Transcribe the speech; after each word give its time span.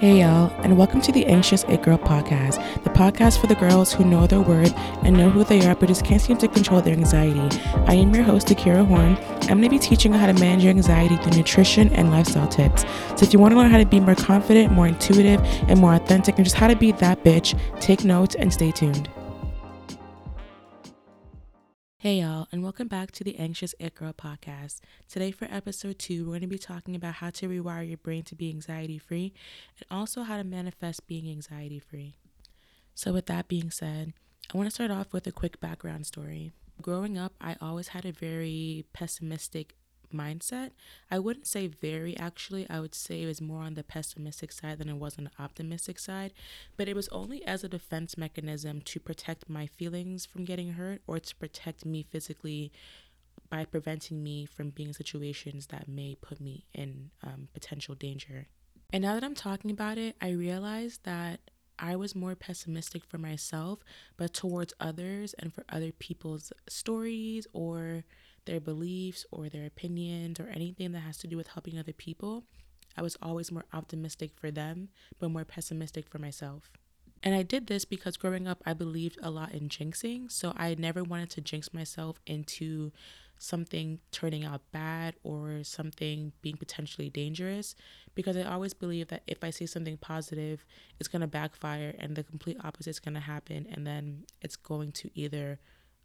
Hey, 0.00 0.20
y'all, 0.20 0.52
and 0.62 0.78
welcome 0.78 1.00
to 1.00 1.10
the 1.10 1.26
Anxious 1.26 1.64
It 1.64 1.82
Girl 1.82 1.98
podcast, 1.98 2.62
the 2.84 2.90
podcast 2.90 3.40
for 3.40 3.48
the 3.48 3.56
girls 3.56 3.92
who 3.92 4.04
know 4.04 4.28
their 4.28 4.40
worth 4.40 4.72
and 5.02 5.16
know 5.16 5.28
who 5.28 5.42
they 5.42 5.66
are 5.66 5.74
but 5.74 5.88
just 5.88 6.04
can't 6.04 6.22
seem 6.22 6.36
to 6.36 6.46
control 6.46 6.80
their 6.80 6.94
anxiety. 6.94 7.60
I 7.88 7.94
am 7.94 8.14
your 8.14 8.22
host, 8.22 8.48
Akira 8.48 8.84
Horne. 8.84 9.16
I'm 9.16 9.58
going 9.58 9.62
to 9.62 9.68
be 9.68 9.78
teaching 9.80 10.12
you 10.12 10.18
how 10.20 10.28
to 10.28 10.34
manage 10.34 10.62
your 10.62 10.70
anxiety 10.70 11.16
through 11.16 11.36
nutrition 11.36 11.92
and 11.94 12.12
lifestyle 12.12 12.46
tips. 12.46 12.82
So, 13.16 13.24
if 13.24 13.32
you 13.32 13.40
want 13.40 13.54
to 13.54 13.58
learn 13.58 13.72
how 13.72 13.78
to 13.78 13.86
be 13.86 13.98
more 13.98 14.14
confident, 14.14 14.72
more 14.72 14.86
intuitive, 14.86 15.40
and 15.66 15.80
more 15.80 15.94
authentic, 15.94 16.36
and 16.36 16.44
just 16.44 16.54
how 16.54 16.68
to 16.68 16.76
be 16.76 16.92
that 16.92 17.24
bitch, 17.24 17.58
take 17.80 18.04
notes 18.04 18.36
and 18.36 18.52
stay 18.52 18.70
tuned. 18.70 19.10
Hey, 22.00 22.20
y'all, 22.20 22.46
and 22.52 22.62
welcome 22.62 22.86
back 22.86 23.10
to 23.10 23.24
the 23.24 23.36
Anxious 23.40 23.74
It 23.80 23.96
Girl 23.96 24.12
podcast. 24.12 24.82
Today, 25.08 25.32
for 25.32 25.48
episode 25.50 25.98
two, 25.98 26.22
we're 26.22 26.38
going 26.38 26.42
to 26.42 26.46
be 26.46 26.56
talking 26.56 26.94
about 26.94 27.14
how 27.14 27.30
to 27.30 27.48
rewire 27.48 27.88
your 27.88 27.98
brain 27.98 28.22
to 28.22 28.36
be 28.36 28.50
anxiety 28.50 28.98
free 28.98 29.32
and 29.76 29.84
also 29.90 30.22
how 30.22 30.36
to 30.36 30.44
manifest 30.44 31.08
being 31.08 31.28
anxiety 31.28 31.80
free. 31.80 32.14
So, 32.94 33.12
with 33.12 33.26
that 33.26 33.48
being 33.48 33.72
said, 33.72 34.12
I 34.54 34.56
want 34.56 34.68
to 34.68 34.74
start 34.74 34.92
off 34.92 35.12
with 35.12 35.26
a 35.26 35.32
quick 35.32 35.58
background 35.58 36.06
story. 36.06 36.52
Growing 36.80 37.18
up, 37.18 37.32
I 37.40 37.56
always 37.60 37.88
had 37.88 38.04
a 38.04 38.12
very 38.12 38.84
pessimistic 38.92 39.74
mindset. 40.12 40.70
I 41.10 41.18
wouldn't 41.18 41.46
say 41.46 41.66
very 41.66 42.16
actually. 42.16 42.68
I 42.68 42.80
would 42.80 42.94
say 42.94 43.22
it 43.22 43.26
was 43.26 43.40
more 43.40 43.62
on 43.62 43.74
the 43.74 43.84
pessimistic 43.84 44.52
side 44.52 44.78
than 44.78 44.88
it 44.88 44.96
was 44.96 45.18
on 45.18 45.24
the 45.24 45.42
optimistic 45.42 45.98
side. 45.98 46.32
But 46.76 46.88
it 46.88 46.96
was 46.96 47.08
only 47.08 47.44
as 47.44 47.64
a 47.64 47.68
defense 47.68 48.16
mechanism 48.18 48.80
to 48.82 49.00
protect 49.00 49.48
my 49.48 49.66
feelings 49.66 50.26
from 50.26 50.44
getting 50.44 50.72
hurt 50.72 51.02
or 51.06 51.18
to 51.18 51.36
protect 51.36 51.84
me 51.84 52.02
physically 52.02 52.72
by 53.50 53.64
preventing 53.64 54.22
me 54.22 54.44
from 54.44 54.70
being 54.70 54.90
in 54.90 54.94
situations 54.94 55.68
that 55.68 55.88
may 55.88 56.16
put 56.20 56.40
me 56.40 56.66
in 56.74 57.10
um, 57.22 57.48
potential 57.54 57.94
danger. 57.94 58.48
And 58.92 59.02
now 59.02 59.14
that 59.14 59.24
I'm 59.24 59.34
talking 59.34 59.70
about 59.70 59.98
it, 59.98 60.16
I 60.20 60.30
realize 60.30 61.00
that 61.04 61.40
I 61.78 61.96
was 61.96 62.14
more 62.14 62.34
pessimistic 62.34 63.04
for 63.04 63.18
myself, 63.18 63.80
but 64.16 64.34
towards 64.34 64.74
others 64.80 65.34
and 65.38 65.52
for 65.52 65.64
other 65.68 65.92
people's 65.92 66.52
stories 66.68 67.46
or 67.52 68.04
their 68.48 68.60
beliefs 68.60 69.24
or 69.30 69.48
their 69.48 69.66
opinions 69.66 70.40
or 70.40 70.48
anything 70.48 70.92
that 70.92 71.00
has 71.00 71.18
to 71.18 71.26
do 71.26 71.36
with 71.36 71.48
helping 71.48 71.78
other 71.78 71.92
people, 71.92 72.44
I 72.96 73.02
was 73.02 73.16
always 73.22 73.52
more 73.52 73.66
optimistic 73.72 74.32
for 74.34 74.50
them, 74.50 74.88
but 75.20 75.30
more 75.30 75.44
pessimistic 75.44 76.08
for 76.08 76.18
myself. 76.18 76.72
And 77.22 77.34
I 77.34 77.42
did 77.42 77.66
this 77.66 77.84
because 77.84 78.16
growing 78.16 78.46
up, 78.46 78.62
I 78.64 78.72
believed 78.72 79.18
a 79.22 79.30
lot 79.30 79.52
in 79.52 79.68
jinxing. 79.68 80.30
So 80.30 80.52
I 80.56 80.76
never 80.78 81.02
wanted 81.02 81.30
to 81.30 81.40
jinx 81.40 81.74
myself 81.74 82.20
into 82.26 82.92
something 83.38 84.00
turning 84.10 84.44
out 84.44 84.62
bad 84.72 85.14
or 85.22 85.62
something 85.62 86.32
being 86.42 86.56
potentially 86.56 87.08
dangerous 87.08 87.76
because 88.16 88.36
I 88.36 88.42
always 88.42 88.74
believe 88.74 89.08
that 89.08 89.22
if 89.28 89.44
I 89.44 89.50
say 89.50 89.66
something 89.66 89.96
positive, 89.96 90.64
it's 90.98 91.08
going 91.08 91.20
to 91.20 91.28
backfire 91.28 91.94
and 91.98 92.16
the 92.16 92.24
complete 92.24 92.56
opposite 92.64 92.90
is 92.90 93.00
going 93.00 93.14
to 93.14 93.20
happen. 93.20 93.66
And 93.70 93.86
then 93.86 94.24
it's 94.42 94.56
going 94.56 94.92
to 94.92 95.10
either 95.14 95.60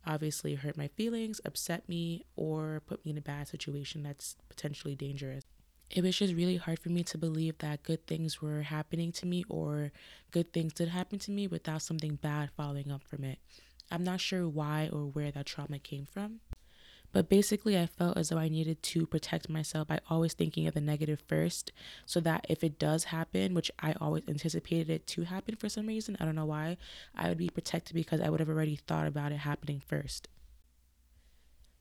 obviously 0.06 0.56
hurt 0.56 0.78
my 0.78 0.88
feelings, 0.88 1.40
upset 1.46 1.88
me, 1.88 2.24
or 2.36 2.82
put 2.86 3.04
me 3.06 3.12
in 3.12 3.18
a 3.18 3.22
bad 3.22 3.48
situation 3.48 4.04
that's 4.04 4.36
potentially 4.50 4.96
dangerous. 4.96 5.44
It 5.90 6.04
was 6.04 6.18
just 6.18 6.34
really 6.34 6.58
hard 6.58 6.80
for 6.80 6.90
me 6.90 7.04
to 7.04 7.18
believe 7.18 7.60
that 7.60 7.84
good 7.84 8.08
things 8.08 8.42
were 8.42 8.64
happening 8.64 9.12
to 9.14 9.26
me 9.26 9.44
or 9.48 9.92
good 10.32 10.52
things 10.52 10.74
did 10.74 10.90
happen 10.90 11.20
to 11.20 11.32
me 11.32 11.46
without 11.46 11.84
something 11.84 12.16
bad 12.16 12.50
following 12.58 12.92
up 12.92 13.04
from 13.04 13.24
it. 13.24 13.38
I'm 13.92 14.04
not 14.04 14.20
sure 14.20 14.48
why 14.48 14.90
or 14.92 15.06
where 15.06 15.30
that 15.32 15.46
trauma 15.46 15.78
came 15.78 16.06
from. 16.06 16.40
But 17.14 17.30
basically, 17.30 17.78
I 17.78 17.86
felt 17.86 18.18
as 18.18 18.30
though 18.30 18.40
I 18.40 18.50
needed 18.50 18.82
to 18.82 19.06
protect 19.06 19.48
myself 19.48 19.88
by 19.88 20.00
always 20.10 20.34
thinking 20.34 20.68
of 20.68 20.74
the 20.74 20.82
negative 20.82 21.22
first, 21.28 21.72
so 22.08 22.20
that 22.22 22.46
if 22.50 22.64
it 22.64 22.80
does 22.80 23.06
happen, 23.06 23.54
which 23.54 23.72
I 23.80 23.94
always 24.02 24.24
anticipated 24.28 24.90
it 24.90 25.08
to 25.08 25.24
happen 25.24 25.56
for 25.56 25.70
some 25.70 25.86
reason, 25.86 26.18
I 26.20 26.26
don't 26.26 26.36
know 26.36 26.46
why, 26.46 26.78
I 27.16 27.30
would 27.30 27.38
be 27.38 27.50
protected 27.50 27.94
because 27.94 28.20
I 28.20 28.30
would 28.30 28.40
have 28.40 28.50
already 28.50 28.76
thought 28.76 29.06
about 29.06 29.32
it 29.32 29.38
happening 29.38 29.80
first. 29.86 30.28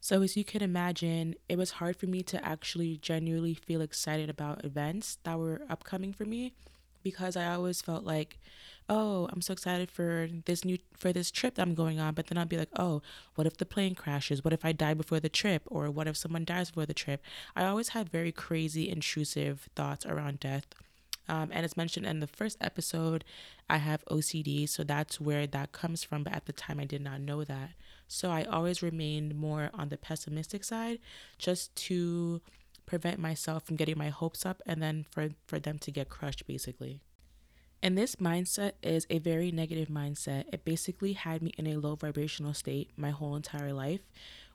So, 0.01 0.21
as 0.21 0.37
you 0.37 0.45
can 0.45 0.63
imagine, 0.63 1.37
it 1.49 1.57
was 1.57 1.73
hard 1.73 1.97
for 1.97 2.07
me 2.07 2.23
to 2.25 2.45
actually 2.45 2.99
genuinely 2.99 3.55
feel 3.55 3.81
excited 3.81 4.29
about 4.29 4.65
events 4.65 5.19
that 5.23 5.39
were 5.39 5.63
upcoming 5.71 6.13
for 6.13 6.27
me 6.27 6.53
because 7.03 7.37
I 7.37 7.53
always 7.53 7.81
felt 7.81 8.05
like, 8.05 8.39
oh, 8.89 9.29
I'm 9.33 9.41
so 9.41 9.53
excited 9.53 9.91
for 9.91 10.29
this 10.45 10.65
new 10.65 10.79
for 10.97 11.13
this 11.13 11.31
trip 11.31 11.55
that 11.55 11.63
I'm 11.63 11.75
going 11.75 11.99
on, 12.01 12.15
but 12.15 12.27
then 12.27 12.39
I'll 12.39 12.47
be 12.47 12.59
like, 12.59 12.71
oh, 12.77 13.03
what 13.35 13.47
if 13.47 13.57
the 13.57 13.67
plane 13.67 13.95
crashes? 13.95 14.45
What 14.45 14.53
if 14.53 14.65
I 14.65 14.73
die 14.73 14.95
before 14.95 15.21
the 15.21 15.29
trip? 15.29 15.63
Or 15.67 15.91
what 15.91 16.07
if 16.07 16.17
someone 16.17 16.45
dies 16.45 16.71
before 16.71 16.87
the 16.87 16.95
trip? 16.95 17.23
I 17.57 17.65
always 17.65 17.91
had 17.91 18.09
very 18.09 18.33
crazy, 18.33 18.89
intrusive 18.89 19.69
thoughts 19.75 20.07
around 20.07 20.41
death. 20.41 20.67
Um, 21.29 21.51
and 21.53 21.65
as 21.65 21.77
mentioned 21.77 22.05
in 22.05 22.21
the 22.21 22.27
first 22.27 22.59
episode, 22.61 23.25
I 23.71 23.77
have 23.79 24.05
OCD, 24.07 24.69
so 24.69 24.83
that's 24.83 25.21
where 25.21 25.47
that 25.47 25.73
comes 25.73 26.03
from. 26.03 26.25
But 26.25 26.35
at 26.35 26.47
the 26.47 26.53
time, 26.53 26.81
I 26.81 26.85
did 26.85 27.01
not 27.01 27.21
know 27.21 27.45
that. 27.45 27.71
So 28.09 28.31
I 28.31 28.45
always 28.45 28.83
remained 28.83 29.37
more 29.37 29.71
on 29.73 29.89
the 29.89 29.97
pessimistic 29.97 30.65
side 30.65 30.99
just 31.39 31.75
to 31.77 32.41
prevent 32.93 33.19
myself 33.19 33.65
from 33.65 33.77
getting 33.77 33.97
my 33.97 34.11
hopes 34.11 34.45
up 34.45 34.61
and 34.67 34.83
then 34.83 35.07
for, 35.11 35.31
for 35.47 35.59
them 35.59 35.79
to 35.79 35.91
get 35.91 36.11
crushed, 36.11 36.47
basically. 36.47 37.01
And 37.83 37.97
this 37.97 38.17
mindset 38.17 38.73
is 38.83 39.07
a 39.09 39.19
very 39.19 39.51
negative 39.51 39.89
mindset. 39.89 40.45
It 40.53 40.67
basically 40.67 41.15
had 41.15 41.41
me 41.41 41.55
in 41.57 41.67
a 41.67 41.79
low 41.79 41.95
vibrational 41.95 42.53
state 42.53 42.91
my 42.95 43.09
whole 43.09 43.35
entire 43.35 43.73
life, 43.73 44.03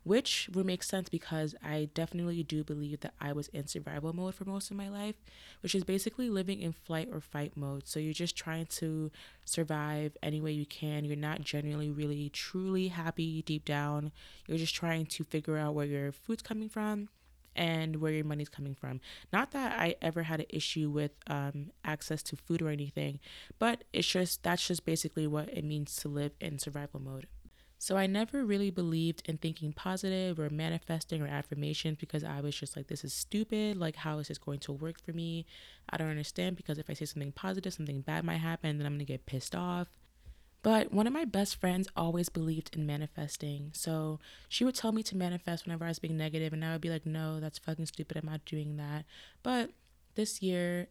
which 0.04 0.48
would 0.54 0.66
make 0.66 0.84
sense 0.84 1.08
because 1.08 1.56
I 1.64 1.88
definitely 1.94 2.44
do 2.44 2.62
believe 2.62 3.00
that 3.00 3.14
I 3.20 3.32
was 3.32 3.48
in 3.48 3.66
survival 3.66 4.12
mode 4.12 4.36
for 4.36 4.44
most 4.44 4.70
of 4.70 4.76
my 4.76 4.88
life, 4.88 5.16
which 5.60 5.74
is 5.74 5.82
basically 5.82 6.30
living 6.30 6.60
in 6.60 6.70
flight 6.70 7.08
or 7.12 7.20
fight 7.20 7.56
mode. 7.56 7.88
So 7.88 7.98
you're 7.98 8.12
just 8.12 8.36
trying 8.36 8.66
to 8.66 9.10
survive 9.44 10.16
any 10.22 10.40
way 10.40 10.52
you 10.52 10.64
can. 10.64 11.04
You're 11.04 11.16
not 11.16 11.40
genuinely, 11.40 11.90
really, 11.90 12.28
truly 12.28 12.86
happy 12.86 13.42
deep 13.42 13.64
down. 13.64 14.12
You're 14.46 14.58
just 14.58 14.76
trying 14.76 15.06
to 15.06 15.24
figure 15.24 15.56
out 15.56 15.74
where 15.74 15.86
your 15.86 16.12
food's 16.12 16.42
coming 16.42 16.68
from 16.68 17.08
and 17.58 17.96
where 17.96 18.12
your 18.12 18.24
money's 18.24 18.48
coming 18.48 18.74
from. 18.74 19.00
Not 19.32 19.50
that 19.50 19.78
I 19.78 19.96
ever 20.00 20.22
had 20.22 20.40
an 20.40 20.46
issue 20.48 20.88
with 20.88 21.10
um, 21.26 21.72
access 21.84 22.22
to 22.24 22.36
food 22.36 22.62
or 22.62 22.68
anything, 22.68 23.18
but 23.58 23.84
it's 23.92 24.06
just 24.06 24.42
that's 24.44 24.66
just 24.66 24.86
basically 24.86 25.26
what 25.26 25.48
it 25.48 25.64
means 25.64 25.96
to 25.96 26.08
live 26.08 26.32
in 26.40 26.58
survival 26.58 27.00
mode. 27.00 27.26
So 27.80 27.96
I 27.96 28.06
never 28.06 28.44
really 28.44 28.70
believed 28.70 29.22
in 29.26 29.38
thinking 29.38 29.72
positive 29.72 30.40
or 30.40 30.50
manifesting 30.50 31.22
or 31.22 31.28
affirmations 31.28 31.98
because 31.98 32.24
I 32.24 32.40
was 32.40 32.56
just 32.56 32.76
like, 32.76 32.88
this 32.88 33.04
is 33.04 33.12
stupid. 33.14 33.76
Like, 33.76 33.94
how 33.94 34.18
is 34.18 34.28
this 34.28 34.38
going 34.38 34.58
to 34.60 34.72
work 34.72 35.00
for 35.00 35.12
me? 35.12 35.46
I 35.88 35.96
don't 35.96 36.10
understand 36.10 36.56
because 36.56 36.78
if 36.78 36.90
I 36.90 36.94
say 36.94 37.04
something 37.04 37.32
positive, 37.32 37.72
something 37.72 38.00
bad 38.00 38.24
might 38.24 38.38
happen, 38.38 38.78
then 38.78 38.86
I'm 38.86 38.94
gonna 38.94 39.04
get 39.04 39.26
pissed 39.26 39.54
off. 39.54 39.88
But 40.62 40.92
one 40.92 41.06
of 41.06 41.12
my 41.12 41.24
best 41.24 41.56
friends 41.56 41.88
always 41.96 42.28
believed 42.28 42.76
in 42.76 42.84
manifesting. 42.84 43.70
So 43.74 44.18
she 44.48 44.64
would 44.64 44.74
tell 44.74 44.92
me 44.92 45.02
to 45.04 45.16
manifest 45.16 45.64
whenever 45.64 45.84
I 45.84 45.88
was 45.88 46.00
being 46.00 46.16
negative, 46.16 46.52
and 46.52 46.64
I 46.64 46.72
would 46.72 46.80
be 46.80 46.90
like, 46.90 47.06
no, 47.06 47.40
that's 47.40 47.58
fucking 47.58 47.86
stupid. 47.86 48.16
I'm 48.16 48.26
not 48.26 48.44
doing 48.44 48.76
that. 48.76 49.04
But 49.42 49.70
this 50.14 50.42
year, 50.42 50.88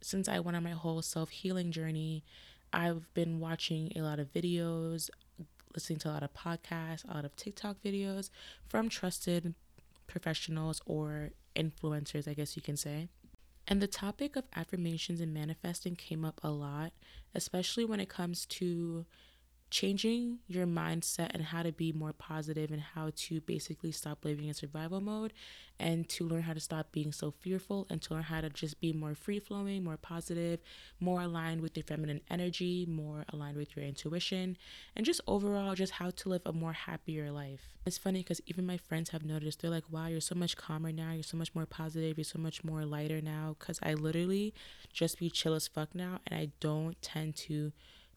since 0.00 0.28
I 0.28 0.40
went 0.40 0.56
on 0.56 0.64
my 0.64 0.70
whole 0.70 1.00
self 1.00 1.30
healing 1.30 1.70
journey, 1.70 2.24
I've 2.72 3.12
been 3.14 3.38
watching 3.38 3.92
a 3.94 4.00
lot 4.00 4.18
of 4.18 4.32
videos, 4.32 5.10
listening 5.74 6.00
to 6.00 6.08
a 6.08 6.12
lot 6.12 6.22
of 6.24 6.34
podcasts, 6.34 7.08
a 7.08 7.14
lot 7.14 7.24
of 7.24 7.36
TikTok 7.36 7.76
videos 7.84 8.30
from 8.68 8.88
trusted 8.88 9.54
professionals 10.06 10.80
or 10.86 11.30
influencers, 11.54 12.28
I 12.28 12.34
guess 12.34 12.56
you 12.56 12.62
can 12.62 12.76
say. 12.76 13.08
And 13.66 13.80
the 13.80 13.86
topic 13.86 14.36
of 14.36 14.44
affirmations 14.54 15.20
and 15.20 15.32
manifesting 15.32 15.96
came 15.96 16.24
up 16.24 16.40
a 16.42 16.50
lot, 16.50 16.92
especially 17.34 17.84
when 17.84 18.00
it 18.00 18.08
comes 18.08 18.44
to 18.46 19.06
changing 19.74 20.38
your 20.46 20.68
mindset 20.68 21.30
and 21.34 21.42
how 21.42 21.60
to 21.60 21.72
be 21.72 21.90
more 21.90 22.12
positive 22.12 22.70
and 22.70 22.80
how 22.80 23.10
to 23.16 23.40
basically 23.40 23.90
stop 23.90 24.24
living 24.24 24.46
in 24.46 24.54
survival 24.54 25.00
mode 25.00 25.32
and 25.80 26.08
to 26.08 26.24
learn 26.24 26.42
how 26.42 26.52
to 26.52 26.60
stop 26.60 26.92
being 26.92 27.10
so 27.10 27.32
fearful 27.40 27.84
and 27.90 28.00
to 28.00 28.14
learn 28.14 28.22
how 28.22 28.40
to 28.40 28.48
just 28.48 28.80
be 28.80 28.92
more 28.92 29.16
free 29.16 29.40
flowing, 29.40 29.82
more 29.82 29.96
positive, 29.96 30.60
more 31.00 31.22
aligned 31.22 31.60
with 31.60 31.76
your 31.76 31.82
feminine 31.82 32.20
energy, 32.30 32.86
more 32.88 33.24
aligned 33.32 33.56
with 33.56 33.74
your 33.74 33.84
intuition, 33.84 34.56
and 34.94 35.04
just 35.04 35.20
overall, 35.26 35.74
just 35.74 35.94
how 35.94 36.08
to 36.08 36.28
live 36.28 36.42
a 36.46 36.52
more 36.52 36.72
happier 36.72 37.32
life. 37.32 37.74
It's 37.84 37.98
funny 37.98 38.20
because 38.20 38.40
even 38.46 38.64
my 38.64 38.76
friends 38.76 39.10
have 39.10 39.24
noticed, 39.24 39.60
they're 39.60 39.72
like, 39.72 39.90
wow, 39.90 40.06
you're 40.06 40.20
so 40.20 40.36
much 40.36 40.56
calmer 40.56 40.92
now, 40.92 41.10
you're 41.10 41.24
so 41.24 41.36
much 41.36 41.52
more 41.52 41.66
positive, 41.66 42.16
you're 42.16 42.24
so 42.24 42.38
much 42.38 42.62
more 42.62 42.84
lighter 42.84 43.20
now. 43.20 43.56
Because 43.58 43.80
I 43.82 43.94
literally 43.94 44.54
just 44.92 45.18
be 45.18 45.30
chill 45.30 45.54
as 45.54 45.66
fuck 45.66 45.96
now, 45.96 46.20
and 46.28 46.38
I 46.38 46.50
don't 46.60 47.02
tend 47.02 47.34
to 47.48 47.72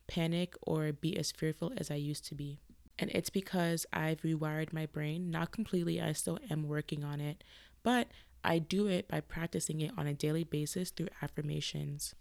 panic 0.08 0.56
or 0.62 0.92
be 0.92 1.18
as 1.18 1.32
fearful 1.32 1.74
as 1.78 1.92
I 1.92 1.96
used 1.96 2.26
to 2.28 2.36
be. 2.36 2.60
And 3.00 3.12
it's 3.12 3.30
because 3.30 3.86
I've 3.94 4.22
rewired 4.22 4.74
my 4.74 4.88
brain, 4.88 5.30
not 5.30 5.52
completely, 5.52 6.02
I 6.02 6.14
still 6.14 6.40
am 6.50 6.68
working 6.68 7.04
on 7.04 7.22
it, 7.22 7.44
but 7.84 8.08
I 8.44 8.60
do 8.60 8.88
it 8.88 9.08
by 9.08 9.20
practicing 9.20 9.82
it 9.82 9.92
on 9.98 10.08
a 10.08 10.14
daily 10.14 10.44
basis 10.44 10.90
through 10.90 11.10
affirmations. 11.22 12.16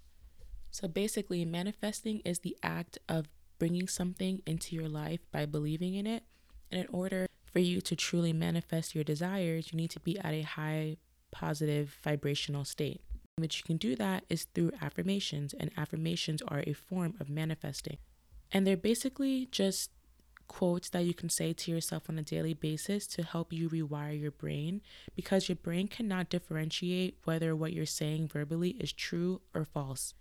So 0.70 0.88
basically, 0.88 1.44
manifesting 1.44 2.20
is 2.24 2.40
the 2.40 2.56
act 2.62 2.98
of 3.08 3.28
bringing 3.58 3.88
something 3.88 4.42
into 4.46 4.76
your 4.76 4.88
life 4.88 5.20
by 5.32 5.46
believing 5.46 5.94
in 5.94 6.06
it. 6.06 6.24
And 6.70 6.80
in 6.80 6.88
order 6.92 7.26
for 7.50 7.60
you 7.60 7.80
to 7.80 7.96
truly 7.96 8.32
manifest 8.32 8.94
your 8.94 9.04
desires, 9.04 9.72
you 9.72 9.76
need 9.78 9.90
to 9.92 10.00
be 10.00 10.18
at 10.18 10.34
a 10.34 10.42
high 10.42 10.98
positive 11.30 11.96
vibrational 12.02 12.64
state. 12.64 13.00
That 13.38 13.58
you 13.58 13.64
can 13.64 13.76
do 13.76 13.94
that 13.94 14.24
is 14.30 14.44
through 14.54 14.72
affirmations, 14.80 15.52
and 15.52 15.70
affirmations 15.76 16.40
are 16.48 16.62
a 16.66 16.72
form 16.72 17.12
of 17.20 17.28
manifesting. 17.28 17.98
And 18.50 18.66
they're 18.66 18.78
basically 18.78 19.46
just 19.50 19.90
quotes 20.48 20.88
that 20.88 21.04
you 21.04 21.12
can 21.12 21.28
say 21.28 21.52
to 21.52 21.70
yourself 21.70 22.08
on 22.08 22.18
a 22.18 22.22
daily 22.22 22.54
basis 22.54 23.06
to 23.08 23.22
help 23.22 23.52
you 23.52 23.68
rewire 23.68 24.18
your 24.18 24.30
brain 24.30 24.80
because 25.14 25.50
your 25.50 25.56
brain 25.56 25.86
cannot 25.86 26.30
differentiate 26.30 27.18
whether 27.24 27.54
what 27.54 27.74
you're 27.74 27.84
saying 27.84 28.28
verbally 28.28 28.70
is 28.80 28.90
true 28.90 29.42
or 29.54 29.66
false. 29.66 30.14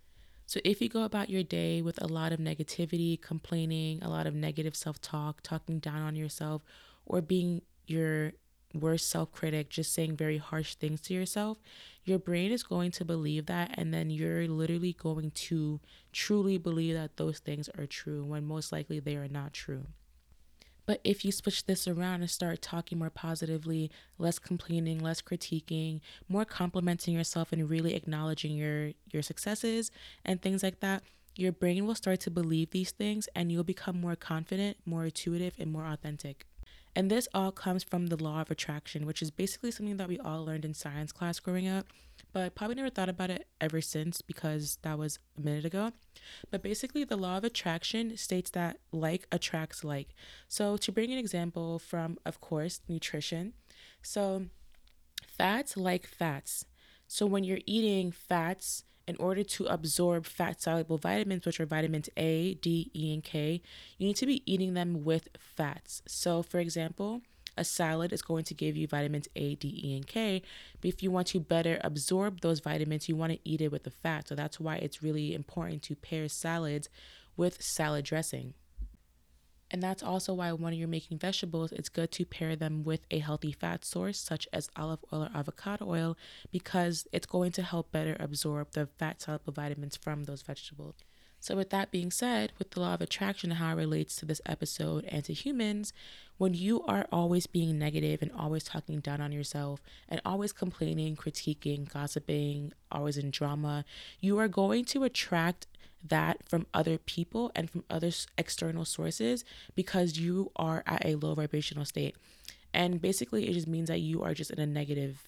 So, 0.45 0.59
if 0.65 0.81
you 0.81 0.89
go 0.89 1.03
about 1.03 1.29
your 1.29 1.44
day 1.44 1.81
with 1.81 2.01
a 2.01 2.07
lot 2.07 2.33
of 2.33 2.39
negativity, 2.39 3.21
complaining, 3.21 4.03
a 4.03 4.09
lot 4.09 4.27
of 4.27 4.35
negative 4.35 4.75
self 4.75 5.00
talk, 5.00 5.41
talking 5.41 5.79
down 5.79 6.01
on 6.01 6.17
yourself, 6.17 6.63
or 7.06 7.21
being 7.21 7.62
your 7.88 8.33
worst 8.80 9.10
self 9.10 9.31
critic, 9.31 9.69
just 9.69 9.94
saying 9.94 10.18
very 10.18 10.38
harsh 10.38 10.75
things 10.75 11.01
to 11.01 11.13
yourself, 11.13 11.57
your 12.04 12.19
brain 12.19 12.51
is 12.51 12.63
going 12.63 12.92
to 12.92 13.06
believe 13.06 13.45
that. 13.48 13.72
And 13.74 13.94
then 13.94 14.10
you're 14.10 14.48
literally 14.48 14.94
going 14.94 15.31
to 15.31 15.80
truly 16.12 16.57
believe 16.57 16.95
that 16.95 17.18
those 17.18 17.39
things 17.39 17.69
are 17.77 17.86
true 17.88 18.24
when 18.24 18.45
most 18.45 18.72
likely 18.72 19.00
they 19.00 19.16
are 19.16 19.27
not 19.27 19.54
true. 19.54 19.88
But 20.86 21.01
if 21.04 21.25
you 21.25 21.31
switch 21.31 21.66
this 21.66 21.88
around 21.88 22.22
and 22.22 22.30
start 22.30 22.62
talking 22.62 23.00
more 23.00 23.10
positively, 23.10 23.89
less 24.19 24.38
complaining, 24.38 25.00
less 25.00 25.22
critiquing, 25.22 26.01
more 26.30 26.45
complimenting 26.45 27.16
yourself 27.16 27.51
and 27.51 27.69
really 27.69 27.95
acknowledging 27.95 28.56
your 28.56 28.92
your 29.12 29.24
successes 29.24 29.89
and 30.24 30.42
things 30.42 30.62
like 30.62 30.81
that, 30.81 31.01
your 31.36 31.51
brain 31.51 31.86
will 31.86 31.95
start 31.95 32.19
to 32.22 32.31
believe 32.31 32.69
these 32.69 32.92
things 32.92 33.27
and 33.36 33.51
you'll 33.51 33.63
become 33.63 34.00
more 34.00 34.16
confident, 34.16 34.77
more 34.86 35.06
intuitive, 35.06 35.56
and 35.57 35.72
more 35.72 35.86
authentic. 35.86 36.45
And 36.95 37.12
this 37.12 37.27
all 37.33 37.51
comes 37.51 37.83
from 37.83 38.07
the 38.07 38.15
law 38.15 38.39
of 38.42 38.50
attraction, 38.50 39.06
which 39.06 39.21
is 39.21 39.30
basically 39.30 39.71
something 39.71 39.97
that 39.97 40.07
we 40.07 40.18
all 40.18 40.45
learned 40.45 40.63
in 40.63 40.74
science 40.74 41.12
class 41.12 41.39
growing 41.42 41.68
up, 41.68 41.88
but 42.31 42.56
probably 42.56 42.75
never 42.75 42.89
thought 42.89 43.09
about 43.09 43.30
it 43.30 43.47
ever 43.59 43.81
since 43.81 44.21
because 44.21 44.77
that 44.81 44.97
was 44.97 45.19
a 45.38 45.42
minute 45.42 45.65
ago. 45.65 45.92
But 46.51 46.63
basically, 46.63 47.03
the 47.03 47.18
law 47.18 47.38
of 47.38 47.44
attraction 47.44 48.15
states 48.15 48.50
that 48.51 48.80
like 48.94 49.27
attracts 49.30 49.83
like. 49.83 50.15
So, 50.47 50.77
to 50.77 50.92
bring 50.92 51.12
an 51.12 51.19
example 51.19 51.80
from, 51.80 52.18
of 52.25 52.39
course, 52.39 52.80
nutrition. 52.88 53.53
So, 54.01 54.45
fats 55.27 55.75
like 55.75 56.07
fats. 56.07 56.65
So, 57.07 57.25
when 57.25 57.44
you're 57.44 57.59
eating 57.65 58.12
fats, 58.12 58.86
in 59.07 59.15
order 59.17 59.43
to 59.43 59.65
absorb 59.65 60.25
fat 60.25 60.61
soluble 60.61 60.97
vitamins, 60.97 61.45
which 61.45 61.59
are 61.59 61.65
vitamins 61.65 62.09
A, 62.17 62.55
D, 62.55 62.89
E, 62.93 63.13
and 63.13 63.23
K, 63.23 63.61
you 63.97 64.07
need 64.07 64.15
to 64.17 64.25
be 64.25 64.41
eating 64.51 64.73
them 64.73 65.03
with 65.03 65.29
fats. 65.39 66.01
So, 66.07 66.41
for 66.41 66.59
example, 66.59 67.21
a 67.57 67.63
salad 67.63 68.11
is 68.11 68.21
going 68.21 68.43
to 68.45 68.53
give 68.53 68.75
you 68.75 68.87
vitamins 68.87 69.27
A, 69.35 69.55
D, 69.55 69.81
E, 69.83 69.95
and 69.95 70.07
K. 70.07 70.41
But 70.81 70.87
if 70.89 71.03
you 71.03 71.11
want 71.11 71.27
to 71.27 71.39
better 71.39 71.79
absorb 71.83 72.41
those 72.41 72.59
vitamins, 72.59 73.07
you 73.07 73.15
want 73.15 73.33
to 73.33 73.39
eat 73.43 73.61
it 73.61 73.71
with 73.71 73.83
the 73.83 73.91
fat. 73.91 74.27
So 74.27 74.35
that's 74.35 74.59
why 74.59 74.75
it's 74.77 75.03
really 75.03 75.33
important 75.33 75.83
to 75.83 75.95
pair 75.95 76.27
salads 76.27 76.89
with 77.37 77.61
salad 77.61 78.05
dressing. 78.05 78.53
And 79.71 79.81
that's 79.81 80.03
also 80.03 80.33
why 80.33 80.51
when 80.51 80.73
you're 80.73 80.88
making 80.88 81.17
vegetables, 81.17 81.71
it's 81.71 81.89
good 81.89 82.12
to 82.13 82.25
pair 82.25 82.56
them 82.56 82.83
with 82.83 83.01
a 83.09 83.19
healthy 83.19 83.51
fat 83.51 83.83
source, 83.83 84.19
such 84.19 84.47
as 84.53 84.69
olive 84.75 85.03
oil 85.12 85.23
or 85.23 85.31
avocado 85.33 85.89
oil, 85.89 86.17
because 86.51 87.07
it's 87.12 87.25
going 87.25 87.51
to 87.53 87.63
help 87.63 87.91
better 87.91 88.15
absorb 88.19 88.71
the 88.71 88.88
fat 88.97 89.21
soluble 89.21 89.53
vitamins 89.53 89.95
from 89.95 90.25
those 90.25 90.44
vegetables. 90.44 90.95
So, 91.39 91.56
with 91.56 91.69
that 91.69 91.91
being 91.91 92.09
said, 92.09 92.53
with 92.57 92.71
the 92.71 92.79
law 92.79 92.95
of 92.95 93.01
attraction 93.01 93.51
and 93.51 93.59
how 93.59 93.73
it 93.73 93.75
relates 93.75 94.15
to 94.15 94.25
this 94.25 94.41
episode 94.47 95.06
and 95.06 95.23
to 95.25 95.33
humans, 95.33 95.94
when 96.38 96.53
you 96.53 96.83
are 96.85 97.06
always 97.12 97.45
being 97.45 97.77
negative 97.77 98.21
and 98.21 98.31
always 98.31 98.63
talking 98.63 99.00
down 99.00 99.21
on 99.21 99.31
yourself 99.31 99.81
and 100.09 100.19
always 100.25 100.51
complaining, 100.51 101.15
critiquing, 101.15 101.91
gossiping, 101.91 102.73
always 102.91 103.17
in 103.17 103.29
drama, 103.29 103.85
you 104.19 104.39
are 104.39 104.47
going 104.47 104.85
to 104.85 105.03
attract 105.03 105.67
that 106.09 106.47
from 106.47 106.67
other 106.73 106.97
people 106.97 107.51
and 107.55 107.69
from 107.69 107.83
other 107.89 108.11
external 108.37 108.85
sources 108.85 109.43
because 109.75 110.17
you 110.17 110.51
are 110.55 110.83
at 110.85 111.05
a 111.05 111.15
low 111.15 111.33
vibrational 111.35 111.85
state. 111.85 112.15
And 112.73 113.01
basically, 113.01 113.47
it 113.47 113.53
just 113.53 113.67
means 113.67 113.87
that 113.87 114.01
you 114.01 114.21
are 114.21 114.33
just 114.33 114.51
in 114.51 114.59
a 114.59 114.65
negative 114.65 115.27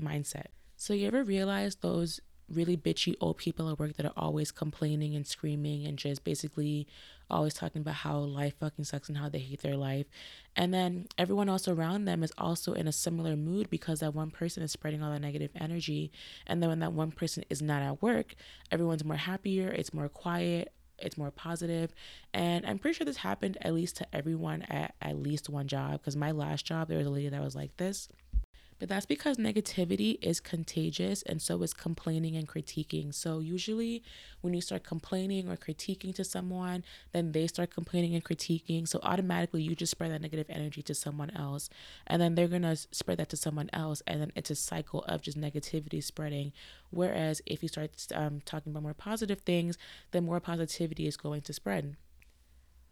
mindset. 0.00 0.46
So, 0.76 0.94
you 0.94 1.06
ever 1.06 1.24
realize 1.24 1.76
those 1.76 2.20
really 2.48 2.76
bitchy 2.76 3.14
old 3.20 3.38
people 3.38 3.70
at 3.70 3.78
work 3.78 3.96
that 3.96 4.06
are 4.06 4.12
always 4.16 4.50
complaining 4.50 5.14
and 5.14 5.26
screaming 5.26 5.86
and 5.86 5.98
just 5.98 6.24
basically 6.24 6.86
always 7.30 7.54
talking 7.54 7.80
about 7.80 7.94
how 7.94 8.18
life 8.18 8.54
fucking 8.60 8.84
sucks 8.84 9.08
and 9.08 9.18
how 9.18 9.28
they 9.28 9.38
hate 9.38 9.62
their 9.62 9.76
life. 9.76 10.06
And 10.54 10.72
then 10.72 11.06
everyone 11.16 11.48
else 11.48 11.66
around 11.66 12.04
them 12.04 12.22
is 12.22 12.32
also 12.36 12.74
in 12.74 12.86
a 12.86 12.92
similar 12.92 13.36
mood 13.36 13.70
because 13.70 14.00
that 14.00 14.14
one 14.14 14.30
person 14.30 14.62
is 14.62 14.70
spreading 14.70 15.02
all 15.02 15.10
that 15.12 15.20
negative 15.20 15.50
energy. 15.58 16.12
And 16.46 16.62
then 16.62 16.68
when 16.68 16.80
that 16.80 16.92
one 16.92 17.10
person 17.10 17.44
is 17.48 17.62
not 17.62 17.82
at 17.82 18.02
work, 18.02 18.34
everyone's 18.70 19.04
more 19.04 19.16
happier, 19.16 19.68
it's 19.68 19.94
more 19.94 20.08
quiet, 20.08 20.72
it's 20.98 21.18
more 21.18 21.30
positive. 21.30 21.94
And 22.32 22.66
I'm 22.66 22.78
pretty 22.78 22.96
sure 22.96 23.04
this 23.04 23.18
happened 23.18 23.58
at 23.60 23.74
least 23.74 23.96
to 23.96 24.14
everyone 24.14 24.62
at 24.62 24.94
at 25.00 25.16
least 25.16 25.48
one 25.48 25.68
job 25.68 25.92
because 25.92 26.16
my 26.16 26.30
last 26.30 26.64
job, 26.64 26.88
there 26.88 26.98
was 26.98 27.06
a 27.06 27.10
lady 27.10 27.28
that 27.28 27.42
was 27.42 27.56
like 27.56 27.76
this. 27.76 28.08
But 28.82 28.88
that's 28.88 29.06
because 29.06 29.36
negativity 29.36 30.18
is 30.20 30.40
contagious 30.40 31.22
and 31.22 31.40
so 31.40 31.62
is 31.62 31.72
complaining 31.72 32.34
and 32.34 32.48
critiquing. 32.48 33.14
So, 33.14 33.38
usually, 33.38 34.02
when 34.40 34.54
you 34.54 34.60
start 34.60 34.82
complaining 34.82 35.48
or 35.48 35.56
critiquing 35.56 36.12
to 36.16 36.24
someone, 36.24 36.82
then 37.12 37.30
they 37.30 37.46
start 37.46 37.72
complaining 37.72 38.16
and 38.16 38.24
critiquing. 38.24 38.88
So, 38.88 38.98
automatically, 39.04 39.62
you 39.62 39.76
just 39.76 39.92
spread 39.92 40.10
that 40.10 40.20
negative 40.20 40.46
energy 40.48 40.82
to 40.82 40.96
someone 40.96 41.30
else. 41.30 41.70
And 42.08 42.20
then 42.20 42.34
they're 42.34 42.48
going 42.48 42.62
to 42.62 42.74
spread 42.74 43.18
that 43.18 43.28
to 43.28 43.36
someone 43.36 43.70
else. 43.72 44.02
And 44.08 44.20
then 44.20 44.32
it's 44.34 44.50
a 44.50 44.56
cycle 44.56 45.04
of 45.04 45.22
just 45.22 45.40
negativity 45.40 46.02
spreading. 46.02 46.52
Whereas, 46.90 47.40
if 47.46 47.62
you 47.62 47.68
start 47.68 48.08
um, 48.12 48.40
talking 48.44 48.72
about 48.72 48.82
more 48.82 48.94
positive 48.94 49.42
things, 49.42 49.78
then 50.10 50.24
more 50.24 50.40
positivity 50.40 51.06
is 51.06 51.16
going 51.16 51.42
to 51.42 51.52
spread. 51.52 51.94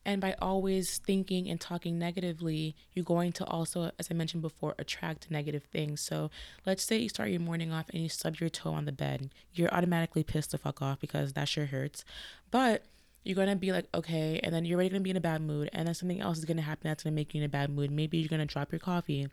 And 0.04 0.20
by 0.20 0.34
always 0.40 0.98
thinking 0.98 1.48
and 1.48 1.60
talking 1.60 1.98
negatively, 1.98 2.74
you're 2.94 3.04
going 3.04 3.32
to 3.32 3.44
also, 3.44 3.90
as 3.98 4.08
I 4.10 4.14
mentioned 4.14 4.42
before, 4.42 4.74
attract 4.78 5.30
negative 5.30 5.64
things. 5.64 6.00
So 6.00 6.30
let's 6.64 6.82
say 6.82 6.98
you 6.98 7.08
start 7.08 7.30
your 7.30 7.40
morning 7.40 7.70
off 7.70 7.90
and 7.90 8.02
you 8.02 8.08
stub 8.08 8.36
your 8.36 8.48
toe 8.48 8.72
on 8.72 8.86
the 8.86 8.92
bed. 8.92 9.30
You're 9.52 9.72
automatically 9.74 10.22
pissed 10.22 10.52
the 10.52 10.58
fuck 10.58 10.80
off 10.80 11.00
because 11.00 11.34
that 11.34 11.48
sure 11.48 11.66
hurts. 11.66 12.04
But 12.50 12.82
you're 13.24 13.36
gonna 13.36 13.56
be 13.56 13.72
like, 13.72 13.86
okay, 13.94 14.40
and 14.42 14.54
then 14.54 14.64
you're 14.64 14.76
already 14.76 14.88
gonna 14.90 15.00
be 15.00 15.10
in 15.10 15.16
a 15.16 15.20
bad 15.20 15.42
mood, 15.42 15.68
and 15.74 15.86
then 15.86 15.94
something 15.94 16.20
else 16.20 16.38
is 16.38 16.46
gonna 16.46 16.62
happen 16.62 16.88
that's 16.88 17.04
gonna 17.04 17.14
make 17.14 17.34
you 17.34 17.40
in 17.40 17.44
a 17.44 17.50
bad 17.50 17.68
mood. 17.68 17.90
Maybe 17.90 18.16
you're 18.16 18.28
gonna 18.28 18.46
drop 18.46 18.72
your 18.72 18.78
coffee 18.78 19.28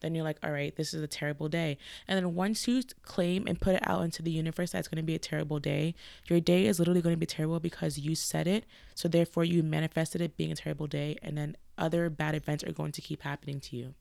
then 0.00 0.14
you're 0.14 0.24
like, 0.24 0.38
all 0.42 0.50
right, 0.50 0.74
this 0.76 0.94
is 0.94 1.02
a 1.02 1.06
terrible 1.06 1.48
day. 1.48 1.78
And 2.08 2.16
then 2.16 2.34
once 2.34 2.66
you 2.66 2.82
claim 3.02 3.46
and 3.46 3.60
put 3.60 3.74
it 3.74 3.88
out 3.88 4.02
into 4.02 4.22
the 4.22 4.30
universe 4.30 4.72
that's 4.72 4.88
going 4.88 4.96
to 4.96 5.02
be 5.02 5.14
a 5.14 5.18
terrible 5.18 5.58
day, 5.58 5.94
your 6.26 6.40
day 6.40 6.66
is 6.66 6.78
literally 6.78 7.02
going 7.02 7.14
to 7.14 7.20
be 7.20 7.26
terrible 7.26 7.60
because 7.60 7.98
you 7.98 8.14
said 8.14 8.46
it. 8.46 8.64
So 8.94 9.08
therefore, 9.08 9.44
you 9.44 9.62
manifested 9.62 10.20
it 10.20 10.36
being 10.36 10.52
a 10.52 10.56
terrible 10.56 10.86
day. 10.86 11.18
And 11.22 11.36
then 11.36 11.56
other 11.78 12.10
bad 12.10 12.34
events 12.34 12.64
are 12.64 12.72
going 12.72 12.92
to 12.92 13.00
keep 13.00 13.22
happening 13.22 13.60
to 13.60 13.76
you. 13.76 13.94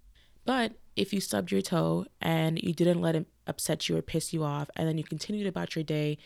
But 0.45 0.73
if 0.95 1.13
you 1.13 1.21
stubbed 1.21 1.51
your 1.51 1.61
toe 1.61 2.05
and 2.21 2.59
you 2.61 2.73
didn't 2.73 3.01
let 3.01 3.15
it 3.15 3.27
upset 3.45 3.87
you 3.87 3.97
or 3.97 4.01
piss 4.01 4.33
you 4.33 4.43
off, 4.43 4.69
and 4.75 4.87
then 4.87 4.97
you 4.97 5.03
continued 5.03 5.47
about 5.47 5.75
your 5.75 5.83
day 5.83 6.17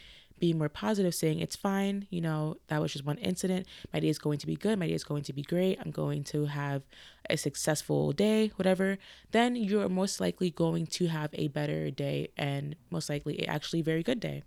being 0.43 0.57
more 0.57 0.67
positive, 0.67 1.15
saying 1.15 1.39
it's 1.39 1.55
fine, 1.55 2.05
you 2.09 2.19
know, 2.19 2.57
that 2.67 2.81
was 2.81 2.91
just 2.91 3.05
one 3.05 3.17
incident. 3.19 3.65
My 3.93 4.01
day 4.01 4.09
is 4.09 4.19
going 4.19 4.39
to 4.39 4.45
be 4.45 4.57
good. 4.57 4.77
My 4.77 4.87
day 4.87 4.93
is 4.93 5.05
going 5.05 5.23
to 5.23 5.31
be 5.31 5.41
great. 5.41 5.79
I'm 5.79 5.89
going 5.89 6.25
to 6.25 6.47
have 6.47 6.81
a 7.29 7.37
successful 7.37 8.11
day, 8.11 8.51
whatever. 8.57 8.97
Then 9.31 9.55
you're 9.55 9.87
most 9.87 10.19
likely 10.19 10.49
going 10.49 10.85
to 10.87 11.07
have 11.07 11.29
a 11.31 11.47
better 11.47 11.89
day 11.91 12.31
and 12.35 12.75
most 12.91 13.07
likely 13.07 13.39
a 13.39 13.45
actually 13.45 13.83
very 13.83 14.03
good 14.03 14.19
day. 14.19 14.43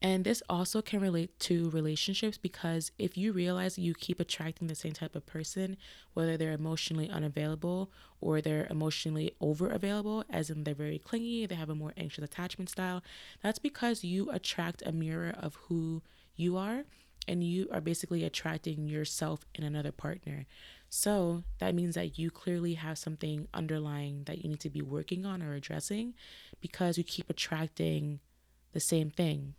And 0.00 0.24
this 0.24 0.42
also 0.48 0.80
can 0.80 1.00
relate 1.00 1.36
to 1.40 1.70
relationships 1.70 2.38
because 2.38 2.92
if 2.98 3.18
you 3.18 3.32
realize 3.32 3.78
you 3.78 3.94
keep 3.94 4.20
attracting 4.20 4.68
the 4.68 4.76
same 4.76 4.92
type 4.92 5.16
of 5.16 5.26
person, 5.26 5.76
whether 6.14 6.36
they're 6.36 6.52
emotionally 6.52 7.10
unavailable 7.10 7.90
or 8.20 8.40
they're 8.40 8.68
emotionally 8.70 9.32
over 9.40 9.68
available, 9.68 10.24
as 10.30 10.50
in 10.50 10.62
they're 10.62 10.74
very 10.74 10.98
clingy, 10.98 11.46
they 11.46 11.56
have 11.56 11.70
a 11.70 11.74
more 11.74 11.94
anxious 11.96 12.22
attachment 12.22 12.70
style, 12.70 13.02
that's 13.42 13.58
because 13.58 14.04
you 14.04 14.30
attract 14.30 14.82
a 14.86 14.92
mirror 14.92 15.34
of 15.36 15.56
who 15.68 16.02
you 16.36 16.56
are 16.56 16.84
and 17.26 17.42
you 17.42 17.68
are 17.72 17.80
basically 17.80 18.24
attracting 18.24 18.88
yourself 18.88 19.44
in 19.54 19.64
another 19.64 19.92
partner. 19.92 20.46
So 20.88 21.42
that 21.58 21.74
means 21.74 21.96
that 21.96 22.18
you 22.18 22.30
clearly 22.30 22.74
have 22.74 22.98
something 22.98 23.48
underlying 23.52 24.22
that 24.24 24.42
you 24.42 24.48
need 24.48 24.60
to 24.60 24.70
be 24.70 24.80
working 24.80 25.26
on 25.26 25.42
or 25.42 25.54
addressing 25.54 26.14
because 26.60 26.96
you 26.96 27.04
keep 27.04 27.28
attracting 27.28 28.20
the 28.72 28.80
same 28.80 29.10
thing. 29.10 29.54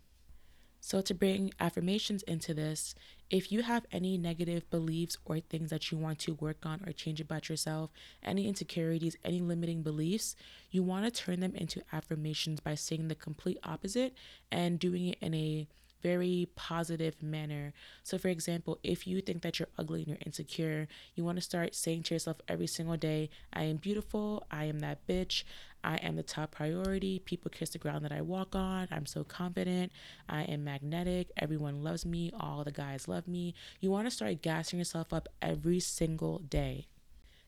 So, 0.80 1.02
to 1.02 1.14
bring 1.14 1.52
affirmations 1.60 2.22
into 2.22 2.54
this, 2.54 2.94
if 3.28 3.52
you 3.52 3.62
have 3.62 3.86
any 3.92 4.16
negative 4.18 4.68
beliefs 4.70 5.16
or 5.24 5.38
things 5.38 5.70
that 5.70 5.90
you 5.90 5.98
want 5.98 6.18
to 6.20 6.34
work 6.34 6.64
on 6.64 6.82
or 6.86 6.92
change 6.92 7.20
about 7.20 7.48
yourself, 7.48 7.90
any 8.24 8.48
insecurities, 8.48 9.16
any 9.24 9.40
limiting 9.40 9.82
beliefs, 9.82 10.34
you 10.70 10.82
want 10.82 11.04
to 11.04 11.10
turn 11.10 11.40
them 11.40 11.54
into 11.54 11.82
affirmations 11.92 12.60
by 12.60 12.74
saying 12.74 13.08
the 13.08 13.14
complete 13.14 13.58
opposite 13.62 14.14
and 14.50 14.78
doing 14.80 15.08
it 15.08 15.18
in 15.20 15.34
a 15.34 15.68
very 16.02 16.48
positive 16.56 17.22
manner. 17.22 17.72
So, 18.02 18.18
for 18.18 18.28
example, 18.28 18.78
if 18.82 19.06
you 19.06 19.20
think 19.20 19.42
that 19.42 19.58
you're 19.58 19.68
ugly 19.78 20.00
and 20.00 20.08
you're 20.08 20.18
insecure, 20.24 20.88
you 21.14 21.24
want 21.24 21.36
to 21.36 21.42
start 21.42 21.74
saying 21.74 22.04
to 22.04 22.14
yourself 22.14 22.38
every 22.48 22.66
single 22.66 22.96
day, 22.96 23.30
I 23.52 23.64
am 23.64 23.76
beautiful, 23.76 24.46
I 24.50 24.64
am 24.64 24.80
that 24.80 25.06
bitch, 25.06 25.44
I 25.82 25.96
am 25.96 26.16
the 26.16 26.22
top 26.22 26.52
priority, 26.52 27.18
people 27.20 27.50
kiss 27.50 27.70
the 27.70 27.78
ground 27.78 28.04
that 28.04 28.12
I 28.12 28.20
walk 28.20 28.54
on, 28.54 28.88
I'm 28.90 29.06
so 29.06 29.24
confident, 29.24 29.92
I 30.28 30.42
am 30.42 30.64
magnetic, 30.64 31.30
everyone 31.36 31.82
loves 31.82 32.04
me, 32.04 32.30
all 32.38 32.64
the 32.64 32.72
guys 32.72 33.08
love 33.08 33.26
me. 33.26 33.54
You 33.80 33.90
want 33.90 34.06
to 34.06 34.10
start 34.10 34.42
gassing 34.42 34.78
yourself 34.78 35.12
up 35.12 35.28
every 35.40 35.80
single 35.80 36.38
day. 36.38 36.86